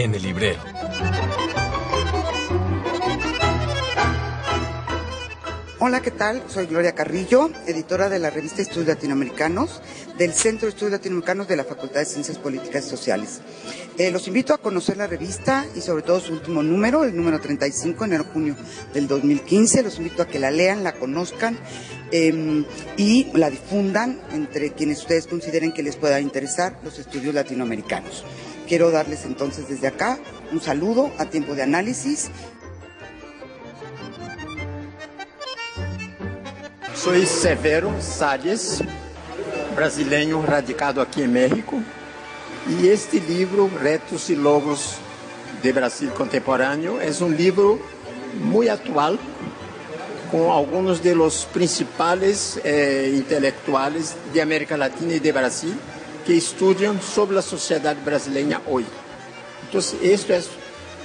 [0.00, 0.58] En el librero.
[5.78, 6.42] Hola, ¿qué tal?
[6.48, 9.82] Soy Gloria Carrillo, editora de la revista Estudios Latinoamericanos
[10.16, 13.42] del Centro de Estudios Latinoamericanos de la Facultad de Ciencias Políticas y Sociales.
[13.98, 17.38] Eh, los invito a conocer la revista y sobre todo su último número, el número
[17.38, 18.56] 35, enero-junio
[18.94, 19.82] del 2015.
[19.82, 21.58] Los invito a que la lean, la conozcan
[22.10, 22.64] em,
[22.96, 28.24] y la difundan entre quienes ustedes consideren que les pueda interesar los estudios latinoamericanos.
[28.70, 30.16] Quiero darles entonces desde acá
[30.52, 32.30] un saludo a tiempo de análisis.
[36.94, 38.80] Soy Severo Salles,
[39.74, 41.82] brasileño radicado aqui em México,
[42.68, 44.98] e este livro, Retos e Logos
[45.60, 47.84] de Brasil Contemporâneo, é um livro
[48.34, 49.18] muito atual,
[50.30, 55.74] com alguns de los principais eh, intelectuais de América Latina e de Brasil
[56.24, 58.88] que estudam sobre a sociedade brasileira hoje.
[59.68, 60.42] Então, este é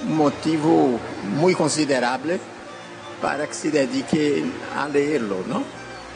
[0.03, 2.39] um motivo muito considerável
[3.21, 5.63] para que se dedique a lerlo, não?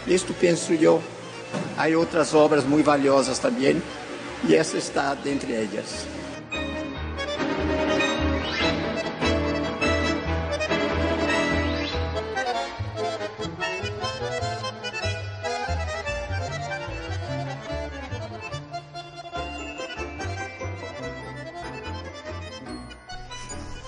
[0.08, 1.02] Isto penso eu.
[1.78, 3.82] Há outras obras muito valiosas também,
[4.48, 6.06] e essa está dentre elas.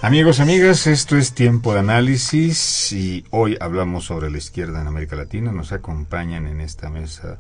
[0.03, 5.15] Amigos, amigas, esto es Tiempo de Análisis y hoy hablamos sobre la izquierda en América
[5.15, 5.51] Latina.
[5.51, 7.37] Nos acompañan en esta mesa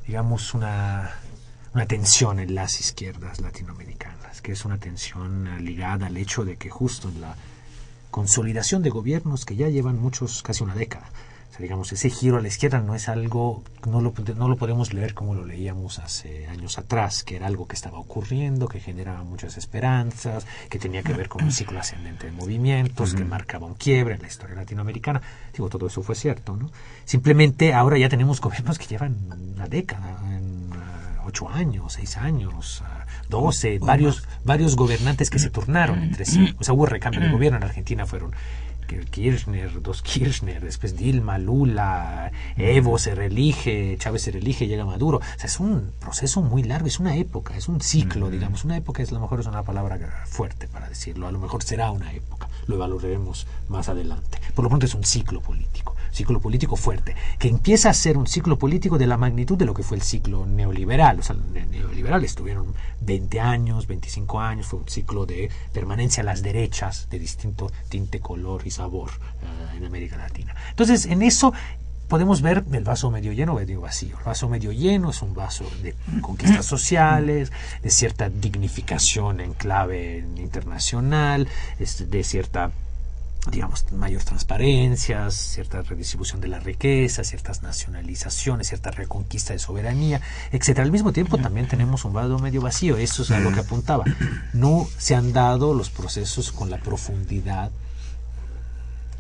[0.07, 1.13] digamos, una
[1.77, 6.71] una tensión en las izquierdas latinoamericanas, que es una tensión ligada al hecho de que
[6.71, 7.37] justo en la
[8.11, 11.11] consolidación de gobiernos que ya llevan muchos, casi una década,
[11.57, 14.93] sea, digamos, ese giro a la izquierda no es algo, no lo, no lo podemos
[14.93, 19.23] leer como lo leíamos hace años atrás, que era algo que estaba ocurriendo, que generaba
[19.25, 23.75] muchas esperanzas, que tenía que ver con un ciclo ascendente de movimientos, que marcaba un
[23.75, 25.23] quiebre en la historia latinoamericana.
[25.53, 26.71] Digo, todo eso fue cierto, ¿no?
[27.05, 29.17] Simplemente ahora ya tenemos gobiernos que llevan
[29.55, 30.67] una década, en,
[31.27, 36.55] ocho años, seis años, uh, doce, varios, varios gobernantes que se turnaron entre sí.
[36.59, 38.33] O sea, hubo recambio de gobierno en Argentina, fueron
[38.87, 45.19] Kirchner, dos Kirchner, después Dilma, Lula, Evo se reelige, Chávez se reelige, llega Maduro.
[45.19, 48.65] O sea, es un proceso muy largo, es una época, es un ciclo, digamos.
[48.65, 51.63] Una época es a lo mejor es una palabra fuerte para decirlo, a lo mejor
[51.63, 54.39] será una época, lo evaluaremos más adelante.
[54.55, 58.27] Por lo pronto es un ciclo político ciclo político fuerte, que empieza a ser un
[58.27, 61.21] ciclo político de la magnitud de lo que fue el ciclo neoliberal.
[61.21, 66.25] O sea, los neoliberales tuvieron 20 años, 25 años, fue un ciclo de permanencia a
[66.25, 70.55] las derechas de distinto tinte, color y sabor uh, en América Latina.
[70.71, 71.53] Entonces, en eso
[72.09, 74.19] podemos ver el vaso medio lleno o medio vacío.
[74.19, 80.25] El vaso medio lleno es un vaso de conquistas sociales, de cierta dignificación en clave
[80.37, 82.71] internacional, de cierta
[83.51, 90.85] digamos, mayor transparencia, cierta redistribución de la riqueza, ciertas nacionalizaciones, cierta reconquista de soberanía, etcétera.
[90.85, 94.05] Al mismo tiempo también tenemos un vado medio vacío, eso es a lo que apuntaba.
[94.53, 97.71] No se han dado los procesos con la profundidad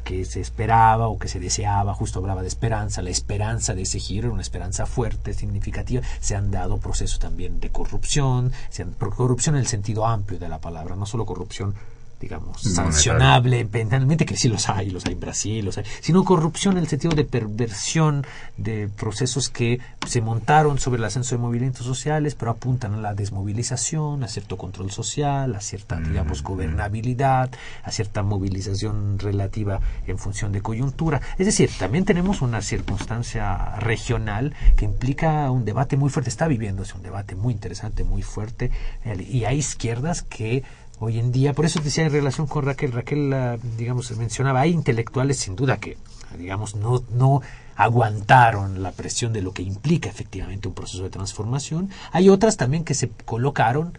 [0.07, 3.99] que se esperaba o que se deseaba, justo hablaba de esperanza, la esperanza de ese
[3.99, 9.57] giro, una esperanza fuerte, significativa, se han dado procesos también de corrupción, se han, corrupción
[9.57, 11.75] en el sentido amplio de la palabra, no solo corrupción
[12.21, 16.77] digamos, sancionable penalmente, que sí los hay, los hay en Brasil, los hay, sino corrupción
[16.77, 18.27] en el sentido de perversión
[18.57, 23.15] de procesos que se montaron sobre el ascenso de movimientos sociales, pero apuntan a la
[23.15, 27.51] desmovilización, a cierto control social, a cierta, digamos, gobernabilidad,
[27.83, 31.21] a cierta movilización relativa en función de coyuntura.
[31.39, 36.95] Es decir, también tenemos una circunstancia regional que implica un debate muy fuerte, está viviéndose
[36.95, 38.71] un debate muy interesante, muy fuerte,
[39.29, 40.65] y hay izquierdas que
[41.01, 41.53] hoy en día.
[41.53, 45.97] Por eso decía en relación con Raquel, Raquel, digamos, mencionaba, hay intelectuales sin duda que,
[46.39, 47.43] digamos, no, no
[47.77, 51.91] aguantaron la presión de lo que implica efectivamente un proceso de transformación.
[52.13, 53.99] Hay otras también que se colocaron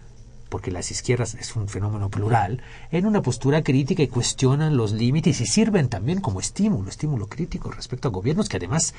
[0.50, 5.42] porque las izquierdas es un fenómeno plural, en una postura crítica y cuestionan los límites
[5.42, 8.94] y sirven también como estímulo, estímulo crítico respecto a gobiernos que además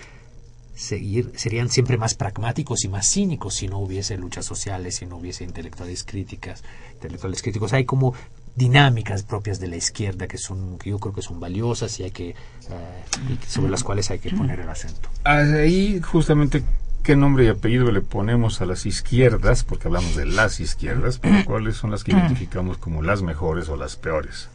[0.78, 5.16] seguir, serían siempre más pragmáticos y más cínicos si no hubiese luchas sociales, si no
[5.16, 6.62] hubiese intelectuales críticas,
[6.94, 7.72] intelectuales críticos.
[7.72, 8.14] Hay como
[8.54, 12.10] dinámicas propias de la izquierda que son que yo creo que son valiosas y hay
[12.10, 12.34] que eh,
[13.46, 15.08] sobre las cuales hay que poner el acento.
[15.24, 16.62] Ahí justamente
[17.02, 21.44] qué nombre y apellido le ponemos a las izquierdas, porque hablamos de las izquierdas, pero
[21.46, 24.48] cuáles son las que identificamos como las mejores o las peores.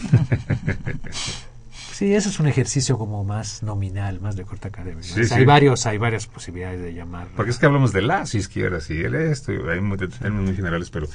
[2.00, 5.04] Sí, eso es un ejercicio como más nominal, más de corta academia.
[5.32, 7.28] Hay varios, hay varias posibilidades de llamar.
[7.36, 9.98] Porque es que hablamos de las izquierdas y el esto, hay muy,
[10.30, 11.08] muy generales, pero,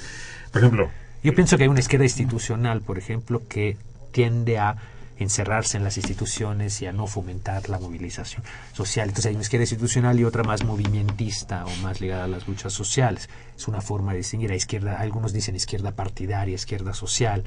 [0.52, 0.92] por ejemplo...
[1.24, 3.78] Yo pienso que hay una izquierda institucional, por ejemplo, que
[4.12, 4.76] tiende a
[5.18, 9.08] encerrarse en las instituciones y a no fomentar la movilización social.
[9.08, 12.74] Entonces hay una izquierda institucional y otra más movimentista o más ligada a las luchas
[12.74, 13.28] sociales.
[13.58, 17.44] Es una forma de distinguir a izquierda, algunos dicen izquierda partidaria, izquierda social,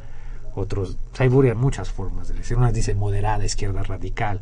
[0.59, 4.41] otros, hay muchas formas de decir, unas dicen moderada, izquierda radical.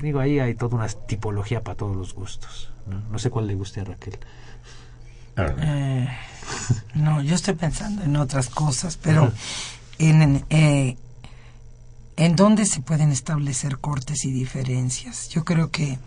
[0.00, 2.70] Digo, ahí hay toda una tipología para todos los gustos.
[3.10, 4.18] No, sé cuál le guste a Raquel.
[5.36, 6.08] Eh,
[6.94, 9.30] no, yo estoy pensando en otras cosas, pero
[9.98, 10.96] en, eh,
[12.16, 15.28] en dónde se pueden establecer cortes y diferencias.
[15.28, 15.98] Yo creo que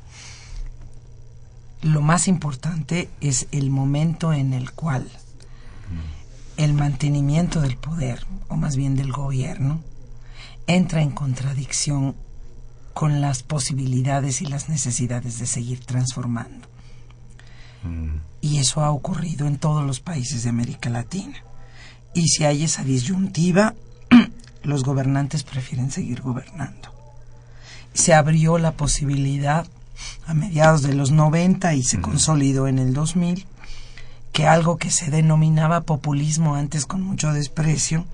[1.81, 5.07] lo más importante es el momento en el cual
[6.57, 9.81] el mantenimiento del poder, o más bien del gobierno,
[10.67, 12.15] entra en contradicción
[12.93, 16.67] con las posibilidades y las necesidades de seguir transformando.
[17.83, 18.17] Mm.
[18.41, 21.37] Y eso ha ocurrido en todos los países de América Latina.
[22.13, 23.75] Y si hay esa disyuntiva,
[24.63, 26.89] los gobernantes prefieren seguir gobernando.
[27.93, 29.67] Se abrió la posibilidad
[30.25, 33.45] a mediados de los 90 y se consolidó en el 2000
[34.31, 38.05] que algo que se denominaba populismo antes con mucho desprecio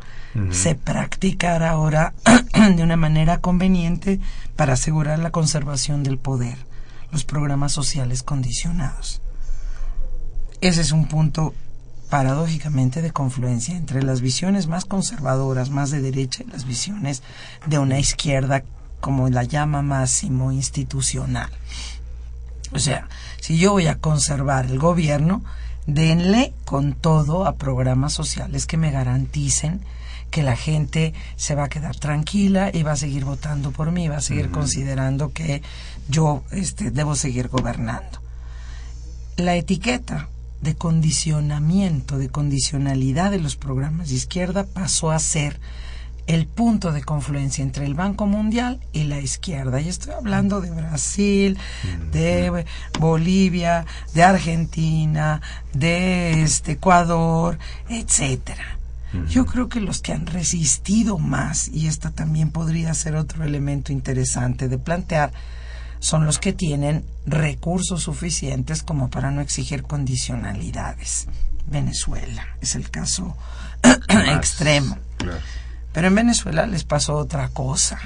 [0.52, 2.14] se practicara ahora
[2.76, 4.20] de una manera conveniente
[4.56, 6.58] para asegurar la conservación del poder,
[7.12, 9.22] los programas sociales condicionados.
[10.62, 11.56] Ese es un punto
[12.10, 17.24] paradójicamente de confluencia entre las visiones más conservadoras, más de derecha, y las visiones
[17.66, 18.64] de una izquierda,
[19.00, 21.50] como la llama Máximo, institucional.
[22.74, 23.08] O sea,
[23.42, 25.44] si yo voy a conservar el gobierno,
[25.88, 29.82] denle con todo a programas sociales que me garanticen
[30.30, 34.10] que la gente se va a quedar tranquila y va a seguir votando por mí,
[34.10, 35.62] va a seguir considerando que
[36.10, 38.20] yo este, debo seguir gobernando.
[39.38, 40.28] La etiqueta
[40.62, 45.60] de condicionamiento, de condicionalidad de los programas de izquierda pasó a ser
[46.28, 49.80] el punto de confluencia entre el Banco Mundial y la izquierda.
[49.82, 51.58] Y estoy hablando de Brasil,
[52.12, 52.66] de
[53.00, 55.42] Bolivia, de Argentina,
[55.74, 57.58] de este Ecuador,
[57.90, 58.78] etcétera.
[59.30, 63.94] Yo creo que los que han resistido más, y esta también podría ser otro elemento
[63.94, 65.32] interesante de plantear,
[66.00, 71.28] son los que tienen recursos suficientes como para no exigir condicionalidades.
[71.66, 73.36] Venezuela es el caso
[74.10, 74.98] extremo.
[75.98, 77.98] Pero en Venezuela les pasó otra cosa,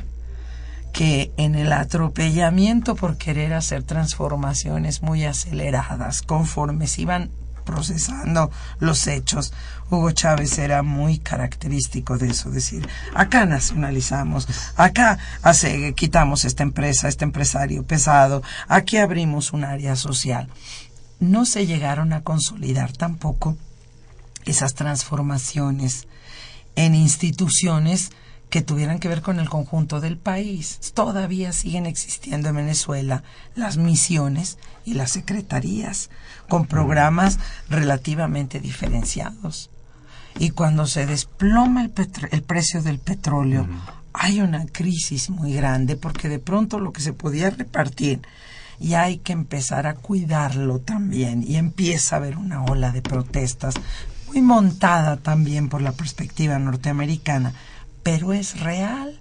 [0.94, 7.32] que en el atropellamiento por querer hacer transformaciones muy aceleradas, conforme se iban
[7.66, 9.52] procesando los hechos,
[9.90, 17.10] Hugo Chávez era muy característico de eso, decir, acá nacionalizamos, acá hace, quitamos esta empresa,
[17.10, 20.48] este empresario pesado, aquí abrimos un área social.
[21.20, 23.58] No se llegaron a consolidar tampoco
[24.46, 26.08] esas transformaciones
[26.76, 28.12] en instituciones
[28.50, 30.80] que tuvieran que ver con el conjunto del país.
[30.94, 33.24] Todavía siguen existiendo en Venezuela
[33.56, 36.10] las misiones y las secretarías
[36.50, 39.70] con programas relativamente diferenciados.
[40.38, 41.94] Y cuando se desploma el,
[42.32, 43.68] el precio del petróleo,
[44.14, 48.22] hay una crisis muy grande porque de pronto lo que se podía repartir
[48.82, 53.76] y hay que empezar a cuidarlo también y empieza a haber una ola de protestas
[54.32, 57.54] muy montada también por la perspectiva norteamericana,
[58.02, 59.20] pero es real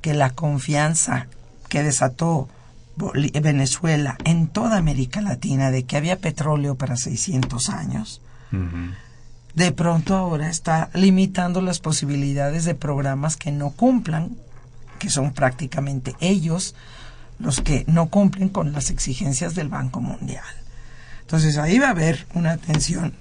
[0.00, 1.26] que la confianza
[1.68, 2.48] que desató
[2.96, 8.22] Venezuela en toda América Latina de que había petróleo para 600 años,
[9.54, 14.36] de pronto ahora está limitando las posibilidades de programas que no cumplan,
[14.98, 16.74] que son prácticamente ellos
[17.38, 20.44] los que no cumplen con las exigencias del Banco Mundial.
[21.20, 23.12] Entonces ahí va a haber una tensión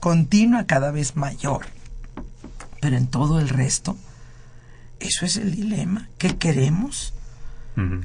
[0.00, 1.66] continua cada vez mayor.
[2.80, 3.96] Pero en todo el resto,
[5.00, 6.08] eso es el dilema.
[6.18, 7.14] ¿Qué queremos?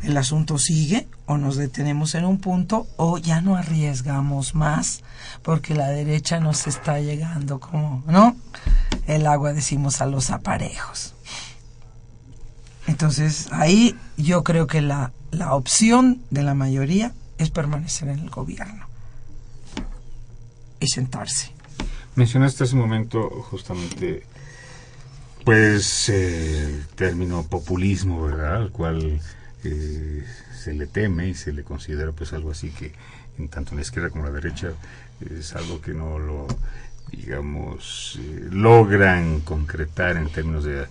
[0.03, 5.01] El asunto sigue o nos detenemos en un punto o ya no arriesgamos más
[5.41, 8.35] porque la derecha nos está llegando como, ¿no?
[9.07, 11.15] El agua decimos a los aparejos.
[12.85, 18.29] Entonces ahí yo creo que la, la opción de la mayoría es permanecer en el
[18.29, 18.85] gobierno
[20.79, 21.52] y sentarse.
[22.15, 24.23] Mencionaste hace un momento justamente,
[25.43, 28.57] pues, el término populismo, ¿verdad?
[28.57, 29.19] Al cual
[29.63, 30.23] eh,
[30.55, 32.93] se le teme y se le considera pues algo así que,
[33.37, 34.73] en tanto en la izquierda como en la derecha,
[35.21, 36.47] es algo que no lo
[37.11, 40.85] digamos, eh, logran concretar en términos de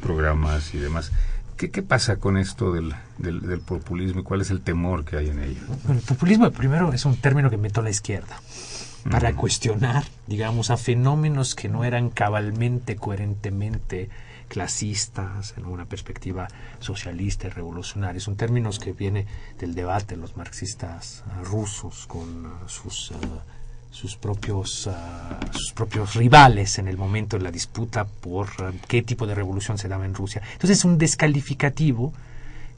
[0.00, 1.12] programas y demás.
[1.56, 5.16] ¿Qué, ¿Qué, pasa con esto del, del, del, populismo y cuál es el temor que
[5.16, 5.60] hay en ello?
[5.84, 8.38] Bueno, el populismo primero es un término que inventó la izquierda
[9.10, 14.08] para cuestionar, digamos, a fenómenos que no eran cabalmente, coherentemente
[14.48, 16.48] clasistas, en una perspectiva
[16.78, 18.20] socialista y revolucionaria.
[18.20, 19.26] Son términos que viene
[19.58, 23.14] del debate de los marxistas uh, rusos con uh, sus, uh,
[23.90, 24.88] sus, propios,
[25.52, 28.48] sus propios rivales en el momento de la disputa por
[28.86, 30.42] qué tipo de revolución se daba en Rusia.
[30.52, 32.12] Entonces es un descalificativo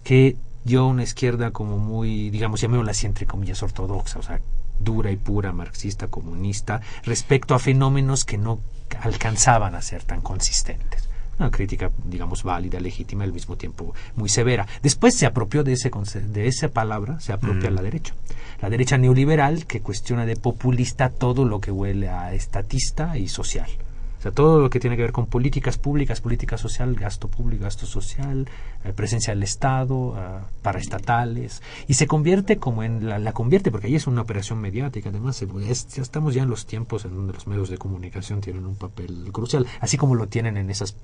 [0.04, 4.40] que dio una izquierda como muy, digamos, llamémosla así entre comillas, ortodoxa, o sea,
[4.80, 8.60] dura y pura marxista comunista respecto a fenómenos que no
[9.02, 11.08] alcanzaban a ser tan consistentes.
[11.38, 14.66] Una crítica, digamos, válida, legítima, al mismo tiempo muy severa.
[14.82, 15.90] Después se apropió de, ese
[16.28, 18.14] de esa palabra, se apropia la derecha.
[18.60, 23.70] La derecha neoliberal que cuestiona de populista todo lo que huele a estatista y social.
[24.18, 27.64] O sea, todo lo que tiene que ver con políticas públicas, política social, gasto público,
[27.64, 28.48] gasto social,
[28.84, 30.16] eh, presencia del Estado, uh,
[30.60, 35.10] paraestatales, y se convierte como en la, la, convierte, porque ahí es una operación mediática,
[35.10, 38.66] además es, ya estamos ya en los tiempos en donde los medios de comunicación tienen
[38.66, 40.96] un papel crucial, así como lo tienen en esas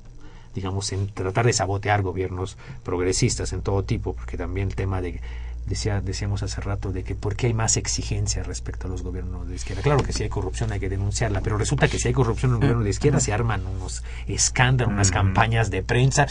[0.54, 5.20] digamos, en tratar de sabotear gobiernos progresistas en todo tipo, porque también el tema de
[5.66, 9.48] decía, decíamos hace rato de que por qué hay más exigencia respecto a los gobiernos
[9.48, 9.82] de izquierda.
[9.82, 12.54] Claro que si hay corrupción hay que denunciarla, pero resulta que si hay corrupción en
[12.56, 16.26] un gobierno de izquierda se arman unos escándalos, unas campañas de prensa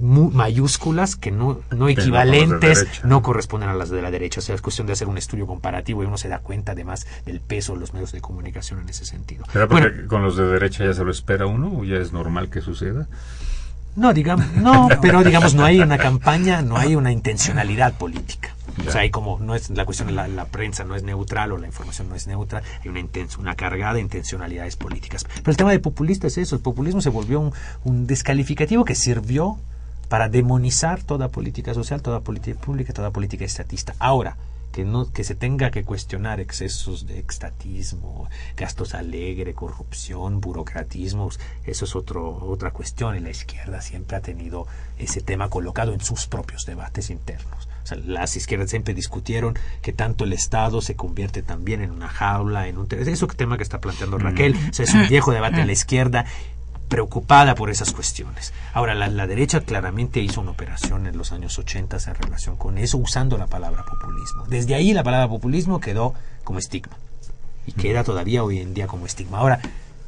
[0.00, 4.40] muy mayúsculas que no, no equivalentes, no, corresponden a las de la derecha.
[4.40, 7.06] O sea, es cuestión de hacer un estudio comparativo y uno se da cuenta además
[7.24, 9.44] del peso de los medios de comunicación en ese sentido.
[9.52, 12.50] ¿Pero porque con los de derecha ya se lo espera uno o ya es normal
[12.50, 13.06] que suceda?
[13.96, 18.54] No, digamos, no, pero digamos no hay una campaña, no hay una intencionalidad política.
[18.86, 21.58] O sea, hay como, no es la cuestión la, la prensa no es neutral o
[21.58, 25.24] la información no es neutra, hay una, intención, una cargada de intencionalidades políticas.
[25.36, 27.52] Pero el tema de populista es eso, el populismo se volvió un,
[27.84, 29.58] un descalificativo que sirvió
[30.08, 33.94] para demonizar toda política social, toda política pública, toda política estatista.
[33.98, 34.36] Ahora,
[34.74, 41.84] que no que se tenga que cuestionar excesos de estatismo, gastos alegre, corrupción, burocratismos, eso
[41.84, 44.66] es otro, otra cuestión y la izquierda siempre ha tenido
[44.98, 47.68] ese tema colocado en sus propios debates internos.
[47.84, 52.08] O sea, las izquierdas siempre discutieron que tanto el Estado se convierte también en una
[52.08, 55.58] jaula, en un eso tema que está planteando Raquel, o sea, es un viejo debate
[55.58, 56.24] de la izquierda
[56.88, 58.52] preocupada por esas cuestiones.
[58.72, 62.78] Ahora, la, la, derecha claramente hizo una operación en los años 80 en relación con
[62.78, 64.44] eso, usando la palabra populismo.
[64.48, 66.14] Desde ahí la palabra populismo quedó
[66.44, 66.96] como estigma
[67.66, 69.38] y queda todavía hoy en día como estigma.
[69.38, 69.60] Ahora,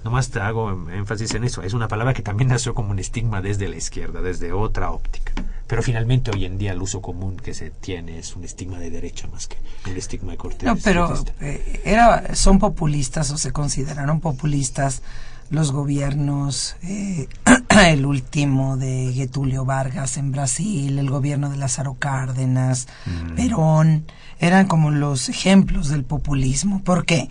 [0.05, 3.43] nomás te hago énfasis en eso, es una palabra que también nació como un estigma
[3.43, 5.33] desde la izquierda, desde otra óptica.
[5.67, 8.91] Pero finalmente hoy en día el uso común que se tiene es un estigma de
[8.91, 9.57] derecha más que
[9.89, 10.67] un estigma de corte.
[10.67, 15.03] No, pero eh, era, son populistas o se consideraron populistas
[15.51, 17.29] los gobiernos, eh,
[17.87, 23.35] el último de Getulio Vargas en Brasil, el gobierno de Lázaro Cárdenas, mm.
[23.35, 24.07] Perón,
[24.39, 26.83] eran como los ejemplos del populismo.
[26.83, 27.29] ¿Por qué?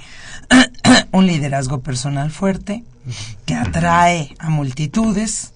[1.12, 2.84] Un liderazgo personal fuerte
[3.46, 5.54] que atrae a multitudes,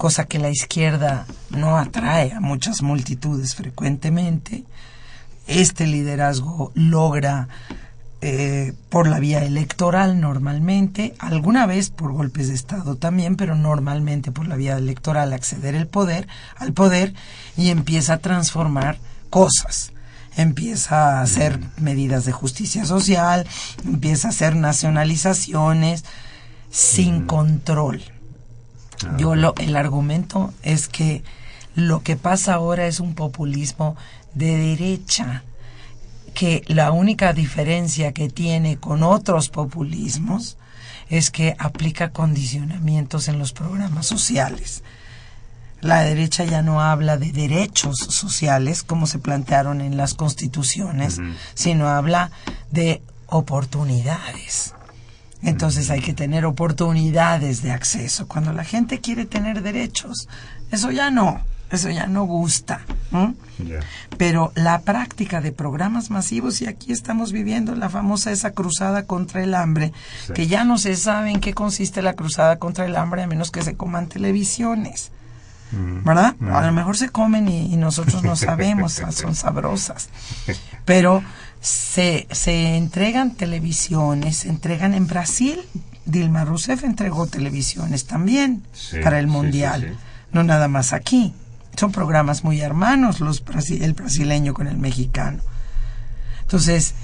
[0.00, 4.64] cosa que la izquierda no atrae a muchas multitudes frecuentemente.
[5.46, 7.48] Este liderazgo logra
[8.22, 14.32] eh, por la vía electoral normalmente, alguna vez por golpes de Estado también, pero normalmente
[14.32, 16.26] por la vía electoral acceder el poder,
[16.56, 17.12] al poder
[17.58, 18.96] y empieza a transformar
[19.28, 19.92] cosas.
[20.34, 23.46] Empieza a hacer medidas de justicia social,
[23.84, 26.06] empieza a hacer nacionalizaciones
[26.70, 28.00] sin control.
[29.06, 31.22] Ah, Yo lo, el argumento es que
[31.74, 33.96] lo que pasa ahora es un populismo
[34.34, 35.42] de derecha
[36.34, 40.56] que la única diferencia que tiene con otros populismos
[41.08, 44.82] es que aplica condicionamientos en los programas sociales.
[45.80, 51.18] La derecha ya no habla de derechos sociales como se plantearon en las constituciones,
[51.54, 52.30] sino habla
[52.70, 54.74] de oportunidades.
[55.42, 58.28] Entonces hay que tener oportunidades de acceso.
[58.28, 60.28] Cuando la gente quiere tener derechos,
[60.70, 62.80] eso ya no eso ya no gusta.
[64.18, 69.42] Pero la práctica de programas masivos, y aquí estamos viviendo la famosa esa cruzada contra
[69.42, 69.92] el hambre,
[70.34, 73.50] que ya no se sabe en qué consiste la cruzada contra el hambre a menos
[73.50, 75.12] que se coman televisiones.
[75.72, 76.02] Mm.
[76.04, 76.34] ¿Verdad?
[76.40, 76.50] Mm.
[76.50, 80.08] A lo mejor se comen y, nosotros no sabemos, son sabrosas.
[80.84, 81.22] Pero
[81.60, 85.60] se, se entregan televisiones, se entregan en Brasil.
[86.06, 88.62] Dilma Rousseff entregó televisiones también
[89.02, 89.96] para el Mundial,
[90.32, 91.34] no nada más aquí.
[91.76, 95.40] Son programas muy hermanos los el brasileño con el mexicano.
[96.42, 96.94] Entonces,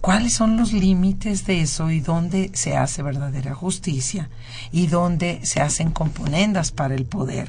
[0.00, 4.28] ¿cuáles son los límites de eso y dónde se hace verdadera justicia
[4.70, 7.48] y dónde se hacen componendas para el poder?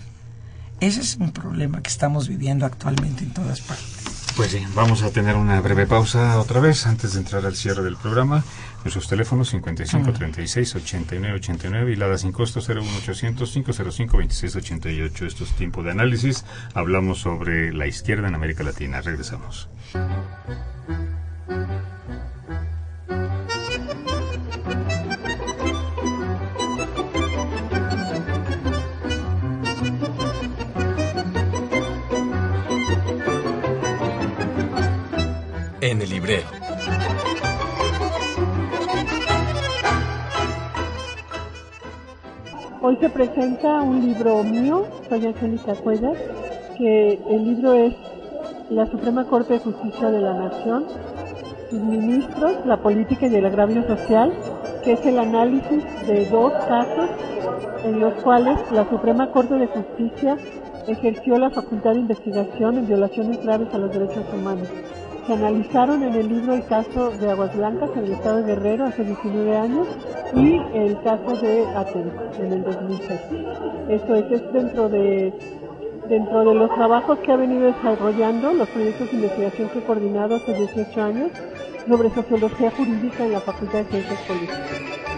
[0.79, 4.14] Ese es un problema que estamos viviendo actualmente en todas partes.
[4.35, 7.83] Pues sí, vamos a tener una breve pausa otra vez antes de entrar al cierre
[7.83, 8.43] del programa.
[8.83, 15.25] Nuestros teléfonos 55 36 89 89 y la sin costo 01800 505 26 88.
[15.25, 16.43] Esto es tiempo de análisis.
[16.73, 18.99] Hablamos sobre la izquierda en América Latina.
[18.99, 19.69] Regresamos.
[42.81, 46.15] Hoy se presenta un libro mío, soy Angélica Cuellar,
[46.77, 47.95] que el libro es
[48.69, 50.85] La Suprema Corte de Justicia de la Nación,
[51.71, 54.31] sus ministros, la política y el agravio social,
[54.83, 57.09] que es el análisis de dos casos
[57.83, 60.37] en los cuales la Suprema Corte de Justicia
[60.87, 64.69] ejerció la facultad de investigación en violaciones graves a los derechos humanos.
[65.27, 68.85] Se analizaron en el libro el caso de Aguas Blancas en el estado de Guerrero
[68.85, 69.87] hace 19 años
[70.35, 73.19] y el caso de Aten en el 2006.
[73.89, 75.33] Esto es, es dentro de
[76.07, 80.35] dentro de los trabajos que ha venido desarrollando, los proyectos de investigación que he coordinado
[80.35, 81.31] hace 18 años
[81.87, 85.14] sobre sociología jurídica en la Facultad de Ciencias Políticas.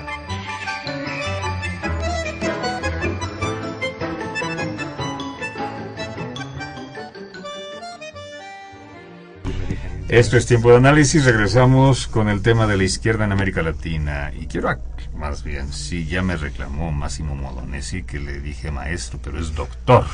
[10.09, 11.25] Esto es tiempo de análisis.
[11.25, 14.31] Regresamos con el tema de la izquierda en América Latina.
[14.39, 14.69] Y quiero,
[15.17, 20.05] más bien, sí, ya me reclamó Máximo Modonesi que le dije maestro, pero es doctor.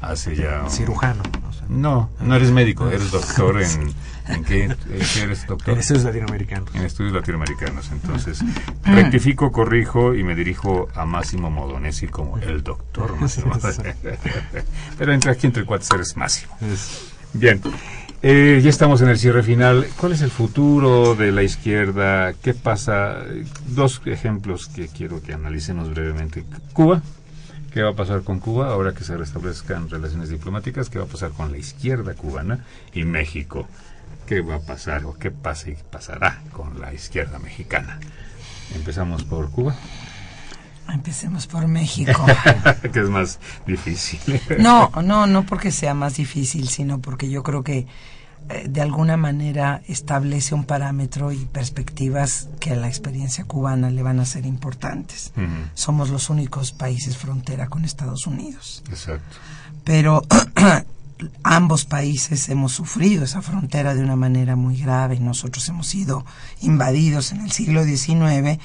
[0.00, 0.62] Hace ya.
[0.64, 1.22] un- Cirujano.
[1.68, 3.94] No, no eres médico, eres doctor en.
[4.28, 4.76] ¿En qué, en
[5.14, 5.74] qué eres doctor?
[5.74, 6.74] En estudios latinoamericanos.
[6.74, 7.90] En estudios latinoamericanos.
[7.92, 8.38] Entonces,
[8.84, 13.52] rectifico, corrijo y me dirijo a Máximo Modonesi como el doctor Máximo.
[14.98, 16.56] Pero entre aquí, entre cuatro eres Máximo.
[17.34, 17.60] Bien.
[18.24, 19.84] Eh, ya estamos en el cierre final.
[19.98, 22.32] ¿Cuál es el futuro de la izquierda?
[22.34, 23.16] ¿Qué pasa?
[23.66, 26.44] Dos ejemplos que quiero que analicemos brevemente.
[26.72, 27.02] Cuba.
[27.74, 30.88] ¿Qué va a pasar con Cuba ahora que se restablezcan relaciones diplomáticas?
[30.88, 32.64] ¿Qué va a pasar con la izquierda cubana?
[32.92, 33.66] Y México.
[34.26, 37.98] ¿Qué va a pasar o qué pasa y pasará con la izquierda mexicana?
[38.76, 39.74] Empezamos por Cuba.
[40.88, 42.24] Empecemos por México.
[42.92, 44.20] que es más difícil.
[44.58, 47.86] No, no, no porque sea más difícil, sino porque yo creo que
[48.48, 54.02] eh, de alguna manera establece un parámetro y perspectivas que a la experiencia cubana le
[54.02, 55.32] van a ser importantes.
[55.74, 58.82] Somos los únicos países frontera con Estados Unidos.
[58.90, 59.36] Exacto.
[59.84, 60.22] Pero
[61.42, 65.20] ambos países hemos sufrido esa frontera de una manera muy grave.
[65.20, 66.24] Nosotros hemos sido
[66.60, 68.58] invadidos en el siglo XIX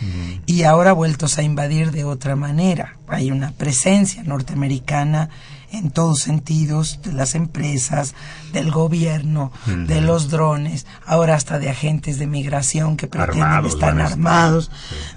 [0.45, 2.97] y ahora vueltos a invadir de otra manera.
[3.08, 5.30] Hay una presencia norteamericana
[5.72, 8.16] en todos sentidos, de las empresas,
[8.53, 13.99] del gobierno, de los drones, ahora hasta de agentes de migración que pretenden Armados estar
[13.99, 14.72] armados.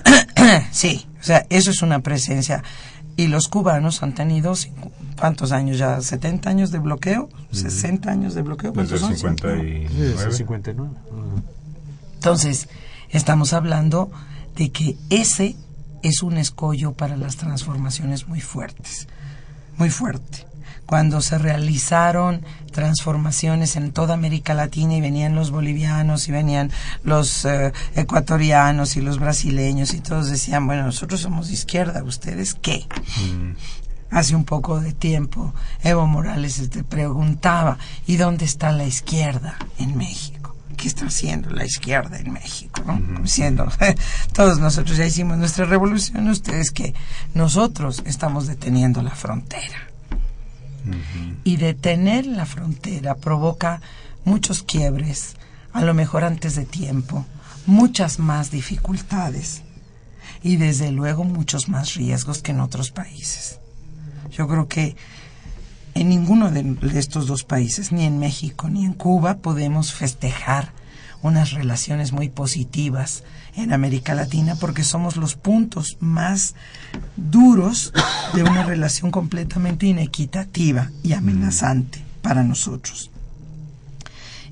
[0.72, 2.62] sí, o sea, eso es una presencia.
[3.16, 4.54] Y los cubanos han tenido,
[5.20, 5.98] ¿cuántos años ya?
[5.98, 7.28] ¿70 años de bloqueo?
[7.52, 8.72] ¿60 años de bloqueo?
[8.72, 9.32] Desde el ¿Cuántos son?
[9.34, 9.88] 59.
[9.88, 10.90] Sí, desde el 59.
[12.14, 12.68] Entonces,
[13.10, 14.10] estamos hablando
[14.56, 15.56] de que ese
[16.02, 19.06] es un escollo para las transformaciones muy fuertes,
[19.76, 20.46] muy fuerte.
[20.86, 22.42] Cuando se realizaron
[22.72, 26.72] transformaciones en toda América Latina y venían los bolivianos y venían
[27.04, 32.54] los eh, ecuatorianos y los brasileños y todos decían, bueno, nosotros somos de izquierda, ¿ustedes
[32.54, 32.86] qué?
[34.10, 39.96] Hace un poco de tiempo, Evo Morales te preguntaba, ¿y dónde está la izquierda en
[39.96, 40.56] México?
[40.76, 42.82] ¿Qué está haciendo la izquierda en México?
[43.22, 43.68] Diciendo,
[44.32, 46.94] todos nosotros ya hicimos nuestra revolución, ustedes que
[47.34, 49.78] nosotros estamos deteniendo la frontera.
[51.44, 53.80] Y detener la frontera provoca
[54.24, 55.36] muchos quiebres,
[55.72, 57.26] a lo mejor antes de tiempo,
[57.66, 59.62] muchas más dificultades
[60.42, 63.60] y desde luego muchos más riesgos que en otros países.
[64.30, 64.96] Yo creo que
[65.94, 70.72] en ninguno de, estos dos países, ni en México ni en Cuba, podemos festejar
[71.22, 73.24] unas relaciones muy positivas
[73.56, 76.54] en América Latina porque somos los puntos más
[77.16, 77.92] duros
[78.32, 83.10] de una relación completamente inequitativa y amenazante para nosotros.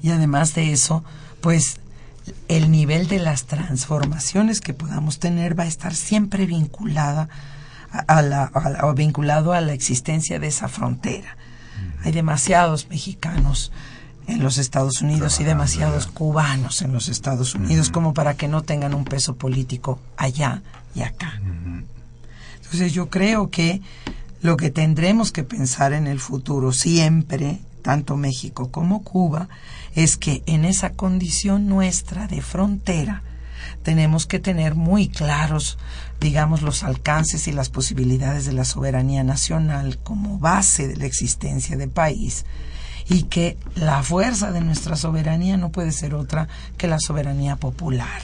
[0.03, 1.05] Y además de eso,
[1.41, 1.81] pues
[2.49, 7.29] el nivel de las transformaciones que podamos tener va a estar siempre vinculada
[7.91, 11.37] a, la, a la- o vinculado a la existencia de esa frontera.
[12.05, 13.73] Hay demasiados mexicanos
[14.27, 18.63] en los Estados Unidos y demasiados cubanos en los Estados Unidos como para que no
[18.63, 20.63] tengan un peso político allá
[20.95, 21.41] y acá.
[22.63, 23.81] Entonces yo creo que
[24.43, 29.49] lo que tendremos que pensar en el futuro siempre, tanto México como Cuba,
[29.95, 33.23] es que en esa condición nuestra de frontera
[33.83, 35.79] tenemos que tener muy claros,
[36.21, 41.77] digamos, los alcances y las posibilidades de la soberanía nacional como base de la existencia
[41.77, 42.45] de país
[43.09, 48.23] y que la fuerza de nuestra soberanía no puede ser otra que la soberanía popular.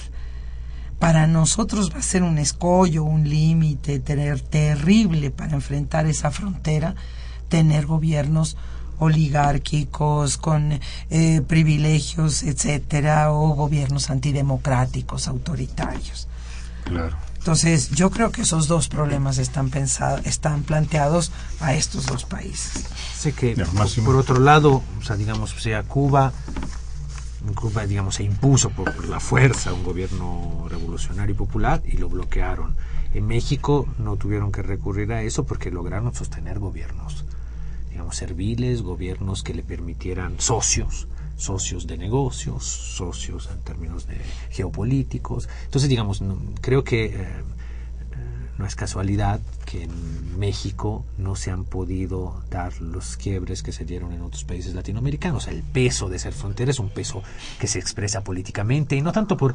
[0.99, 6.95] Para nosotros va a ser un escollo, un límite tener terrible para enfrentar esa frontera,
[7.49, 8.57] tener gobiernos
[8.99, 10.81] oligárquicos con
[11.11, 16.29] eh, privilegios, etcétera, o gobiernos antidemocráticos, autoritarios.
[16.85, 17.17] Claro.
[17.45, 21.31] Entonces, yo creo que esos dos problemas están pensados, están planteados
[21.61, 22.87] a estos dos países.
[23.15, 26.33] Sé que, Ya, por, otro lado, o sea, digamos, o sea, Cuba,
[27.55, 32.77] Cuba, digamos, se impuso por la fuerza un gobierno revolucionario y popular y lo bloquearon.
[33.13, 37.24] En México no tuvieron que recurrir a eso porque lograron sostener gobiernos,
[38.13, 44.17] serviles, gobiernos que le permitieran socios, socios de negocios, socios en términos de
[44.51, 45.49] geopolíticos.
[45.65, 46.23] Entonces, digamos,
[46.61, 47.29] creo que eh,
[48.59, 49.41] no es casualidad
[49.83, 54.75] en México no se han podido dar los quiebres que se dieron en otros países
[54.75, 55.49] latinoamericanos.
[55.49, 57.22] El peso de ser frontera es un peso
[57.59, 59.55] que se expresa políticamente y no tanto por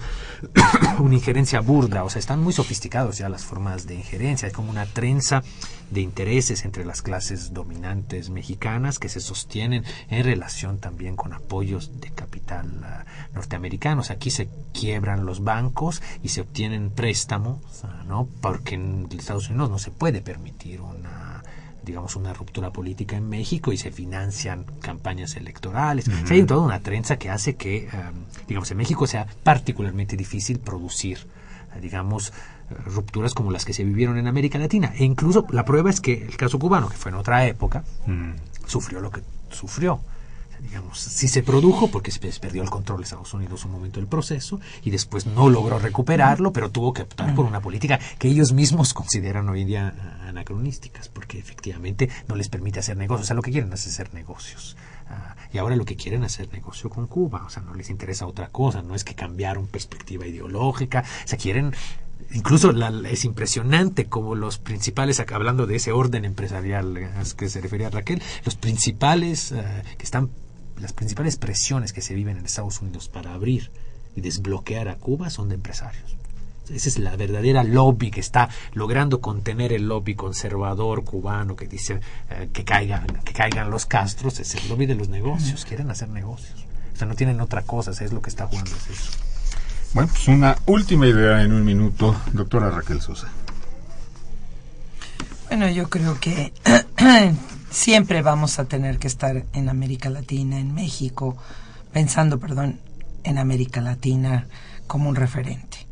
[0.99, 4.69] una injerencia burda, o sea, están muy sofisticados ya las formas de injerencia, es como
[4.69, 5.43] una trenza
[5.91, 11.99] de intereses entre las clases dominantes mexicanas que se sostienen en relación también con apoyos
[11.99, 14.11] de capital uh, norteamericanos.
[14.11, 17.59] Aquí se quiebran los bancos y se obtienen préstamos,
[18.07, 18.27] ¿no?
[18.41, 21.43] Porque en Estados Unidos no se puede permitir una
[21.83, 26.07] digamos una ruptura política en México y se financian campañas electorales.
[26.07, 26.23] Ujú.
[26.23, 30.15] O sea, hay toda una trenza que hace que um, digamos en México sea particularmente
[30.15, 31.19] difícil producir
[31.75, 34.93] eh, digamos eh, rupturas como las que se vivieron en América Latina.
[34.95, 37.83] E incluso la prueba es que el caso cubano, que fue en otra época,
[38.65, 39.99] sufrió lo que sufrió.
[40.61, 44.07] Digamos, sí se produjo porque se perdió el control de Estados Unidos un momento del
[44.07, 48.51] proceso y después no logró recuperarlo, pero tuvo que optar por una política que ellos
[48.53, 53.23] mismos consideran hoy día ah, anacronísticas, porque efectivamente no les permite hacer negocios.
[53.25, 54.75] O sea, lo que quieren es hacer negocios.
[55.09, 57.43] Ah, y ahora lo que quieren es hacer negocio con Cuba.
[57.45, 61.03] O sea, no les interesa otra cosa, no es que cambiaron perspectiva ideológica.
[61.25, 61.73] O sea, quieren
[62.31, 67.59] incluso la- es impresionante como los principales, hablando de ese orden empresarial a que se
[67.61, 69.63] refería Raquel, los principales eh,
[69.97, 70.29] que están,
[70.79, 73.71] las principales presiones que se viven en Estados Unidos para abrir
[74.15, 76.15] y desbloquear a Cuba son de empresarios.
[76.69, 81.99] Esa es la verdadera lobby que está logrando contener el lobby conservador cubano que dice
[82.29, 86.09] eh, que caigan que caigan los castros, es el lobby de los negocios, quieren hacer
[86.09, 86.65] negocios.
[86.93, 89.11] O sea, no tienen otra cosa, es lo que está jugando es eso.
[89.93, 93.29] Bueno, pues una última idea en un minuto, doctora Raquel Sosa.
[95.47, 96.53] Bueno, yo creo que
[97.69, 101.37] siempre vamos a tener que estar en América Latina, en México,
[101.91, 102.79] pensando, perdón,
[103.23, 104.47] en América Latina
[104.87, 105.87] como un referente.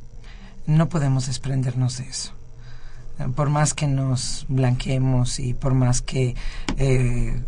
[0.66, 2.34] No podemos desprendernos de eso.
[3.36, 6.36] Por más que nos blanqueemos y por más que
[6.78, 7.42] eh,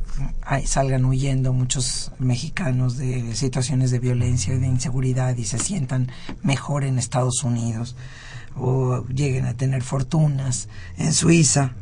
[0.66, 6.12] salgan huyendo muchos mexicanos de situaciones de violencia y de inseguridad y se sientan
[6.42, 7.96] mejor en Estados Unidos
[8.56, 11.74] o lleguen a tener fortunas en Suiza,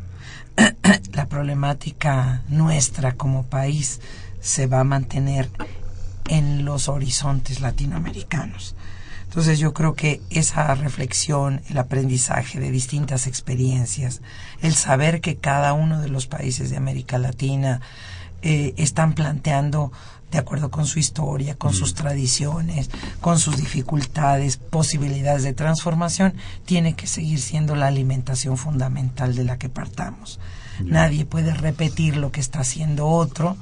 [1.13, 4.01] la problemática nuestra como país
[4.41, 5.49] se va a mantener
[6.27, 8.75] en los horizontes latinoamericanos.
[9.23, 14.21] Entonces yo creo que esa reflexión, el aprendizaje de distintas experiencias,
[14.61, 17.81] el saber que cada uno de los países de América Latina
[18.41, 19.91] eh, están planteando
[20.31, 22.89] de acuerdo con su historia, con sus tradiciones,
[23.21, 26.33] con sus dificultades, posibilidades de transformación,
[26.65, 30.39] tiene que seguir siendo la alimentación fundamental de la que partamos.
[30.83, 33.57] Nadie puede repetir lo que está haciendo otro,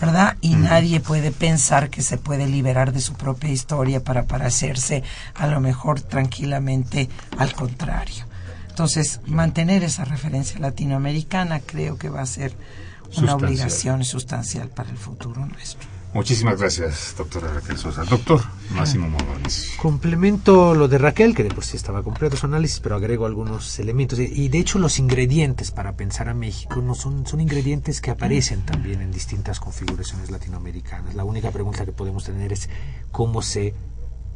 [0.00, 0.36] ¿verdad?
[0.40, 5.02] Y nadie puede pensar que se puede liberar de su propia historia para parecerse
[5.34, 8.24] a lo mejor tranquilamente al contrario.
[8.68, 13.34] Entonces, mantener esa referencia latinoamericana creo que va a ser una Sustancial.
[13.44, 15.95] obligación sustancial para el futuro nuestro.
[16.16, 18.02] Muchísimas gracias, doctora Raquel Sosa.
[18.04, 18.40] Doctor
[18.70, 19.72] Máximo Morales.
[19.76, 23.78] Complemento lo de Raquel, que de por sí estaba completo su análisis, pero agrego algunos
[23.78, 24.18] elementos.
[24.18, 28.62] Y, de hecho los ingredientes para pensar a México no son, son ingredientes que aparecen
[28.62, 31.14] también en distintas configuraciones latinoamericanas.
[31.14, 32.70] La única pregunta que podemos tener es
[33.12, 33.74] cómo se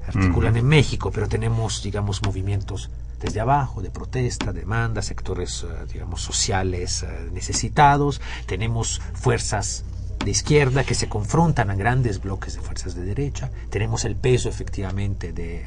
[0.06, 2.90] articulan en México, pero tenemos, digamos, movimientos
[3.22, 9.84] desde abajo, de protesta, demanda, sectores, eh, digamos, sociales eh, necesitados, tenemos fuerzas
[10.24, 14.48] de izquierda que se confrontan a grandes bloques de fuerzas de derecha, tenemos el peso
[14.48, 15.64] efectivamente de, eh,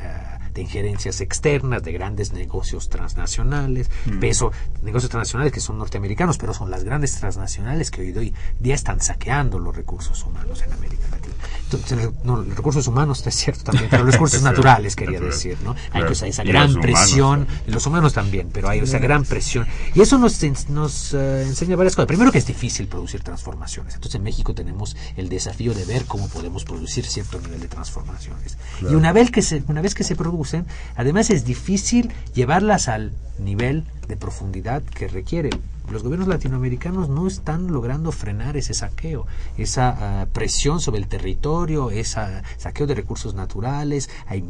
[0.53, 4.19] de injerencias externas, de grandes negocios transnacionales, Mm.
[4.19, 4.51] peso
[4.83, 9.57] negocios transnacionales que son norteamericanos, pero son las grandes transnacionales que hoy día están saqueando
[9.57, 11.03] los recursos humanos en América
[12.23, 15.31] no, los recursos humanos es cierto también, pero los recursos naturales quería natural.
[15.31, 15.75] decir, ¿no?
[15.91, 19.23] Hay que usar esa Y gran humanos, presión, los humanos también, pero hay esa gran
[19.23, 19.67] presión.
[19.95, 22.07] Y eso nos, nos eh, enseña varias cosas.
[22.07, 23.95] Primero que es difícil producir transformaciones.
[23.95, 28.57] Entonces en México tenemos el desafío de ver cómo podemos producir cierto nivel de transformaciones.
[28.79, 28.93] Claro.
[28.93, 30.65] Y una vez, que se, una vez que se producen,
[30.95, 35.49] además es difícil llevarlas al nivel de profundidad que requiere.
[35.91, 39.25] Los gobiernos latinoamericanos no están logrando frenar ese saqueo,
[39.57, 42.21] esa ah, presión sobre el territorio, ese
[42.57, 44.43] saqueo de recursos naturales, el,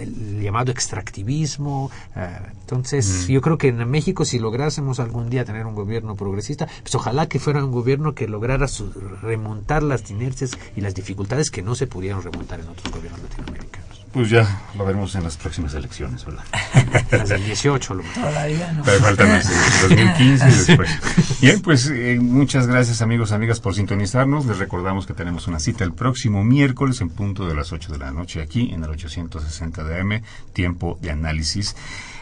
[0.00, 1.90] el llamado extractivismo.
[2.16, 3.32] ah, entonces, Mm.
[3.32, 7.28] yo creo que en México, si lográsemos algún día tener un gobierno progresista, pues ojalá
[7.28, 8.90] que fuera un gobierno que lograra su-
[9.22, 13.89] remontar las inercias y las dificultades que no se pudieron remontar en otros gobiernos latinoamericanos.
[14.12, 16.44] Pues ya lo veremos en las próximas elecciones, ¿verdad?
[17.12, 18.82] Las del 18, lo Todavía no.
[18.82, 20.90] Pero faltan las de 2015 y después.
[21.40, 24.46] Bien, pues eh, muchas gracias amigos, amigas por sintonizarnos.
[24.46, 27.98] Les recordamos que tenemos una cita el próximo miércoles en punto de las 8 de
[27.98, 31.76] la noche aquí en el 860 de AM, tiempo de análisis.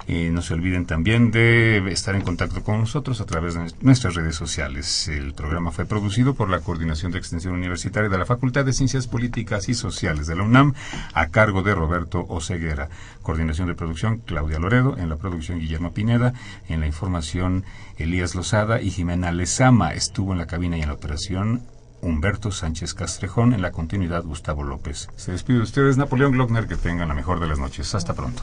[0.09, 4.36] No se olviden también de estar en contacto con nosotros a través de nuestras redes
[4.36, 5.06] sociales.
[5.06, 9.06] El programa fue producido por la Coordinación de Extensión Universitaria de la Facultad de Ciencias
[9.06, 10.72] Políticas y Sociales de la UNAM
[11.12, 12.88] a cargo de Roberto Oceguera.
[13.20, 16.32] Coordinación de producción Claudia Loredo, en la producción Guillermo Pineda,
[16.70, 17.64] en la información
[17.98, 19.92] Elías Lozada y Jimena Lezama.
[19.92, 21.64] Estuvo en la cabina y en la operación
[22.00, 25.11] Humberto Sánchez Castrejón, en la continuidad Gustavo López.
[25.16, 27.94] Se despide de ustedes Napoleón Glockner, que tengan la mejor de las noches.
[27.94, 28.42] Hasta pronto.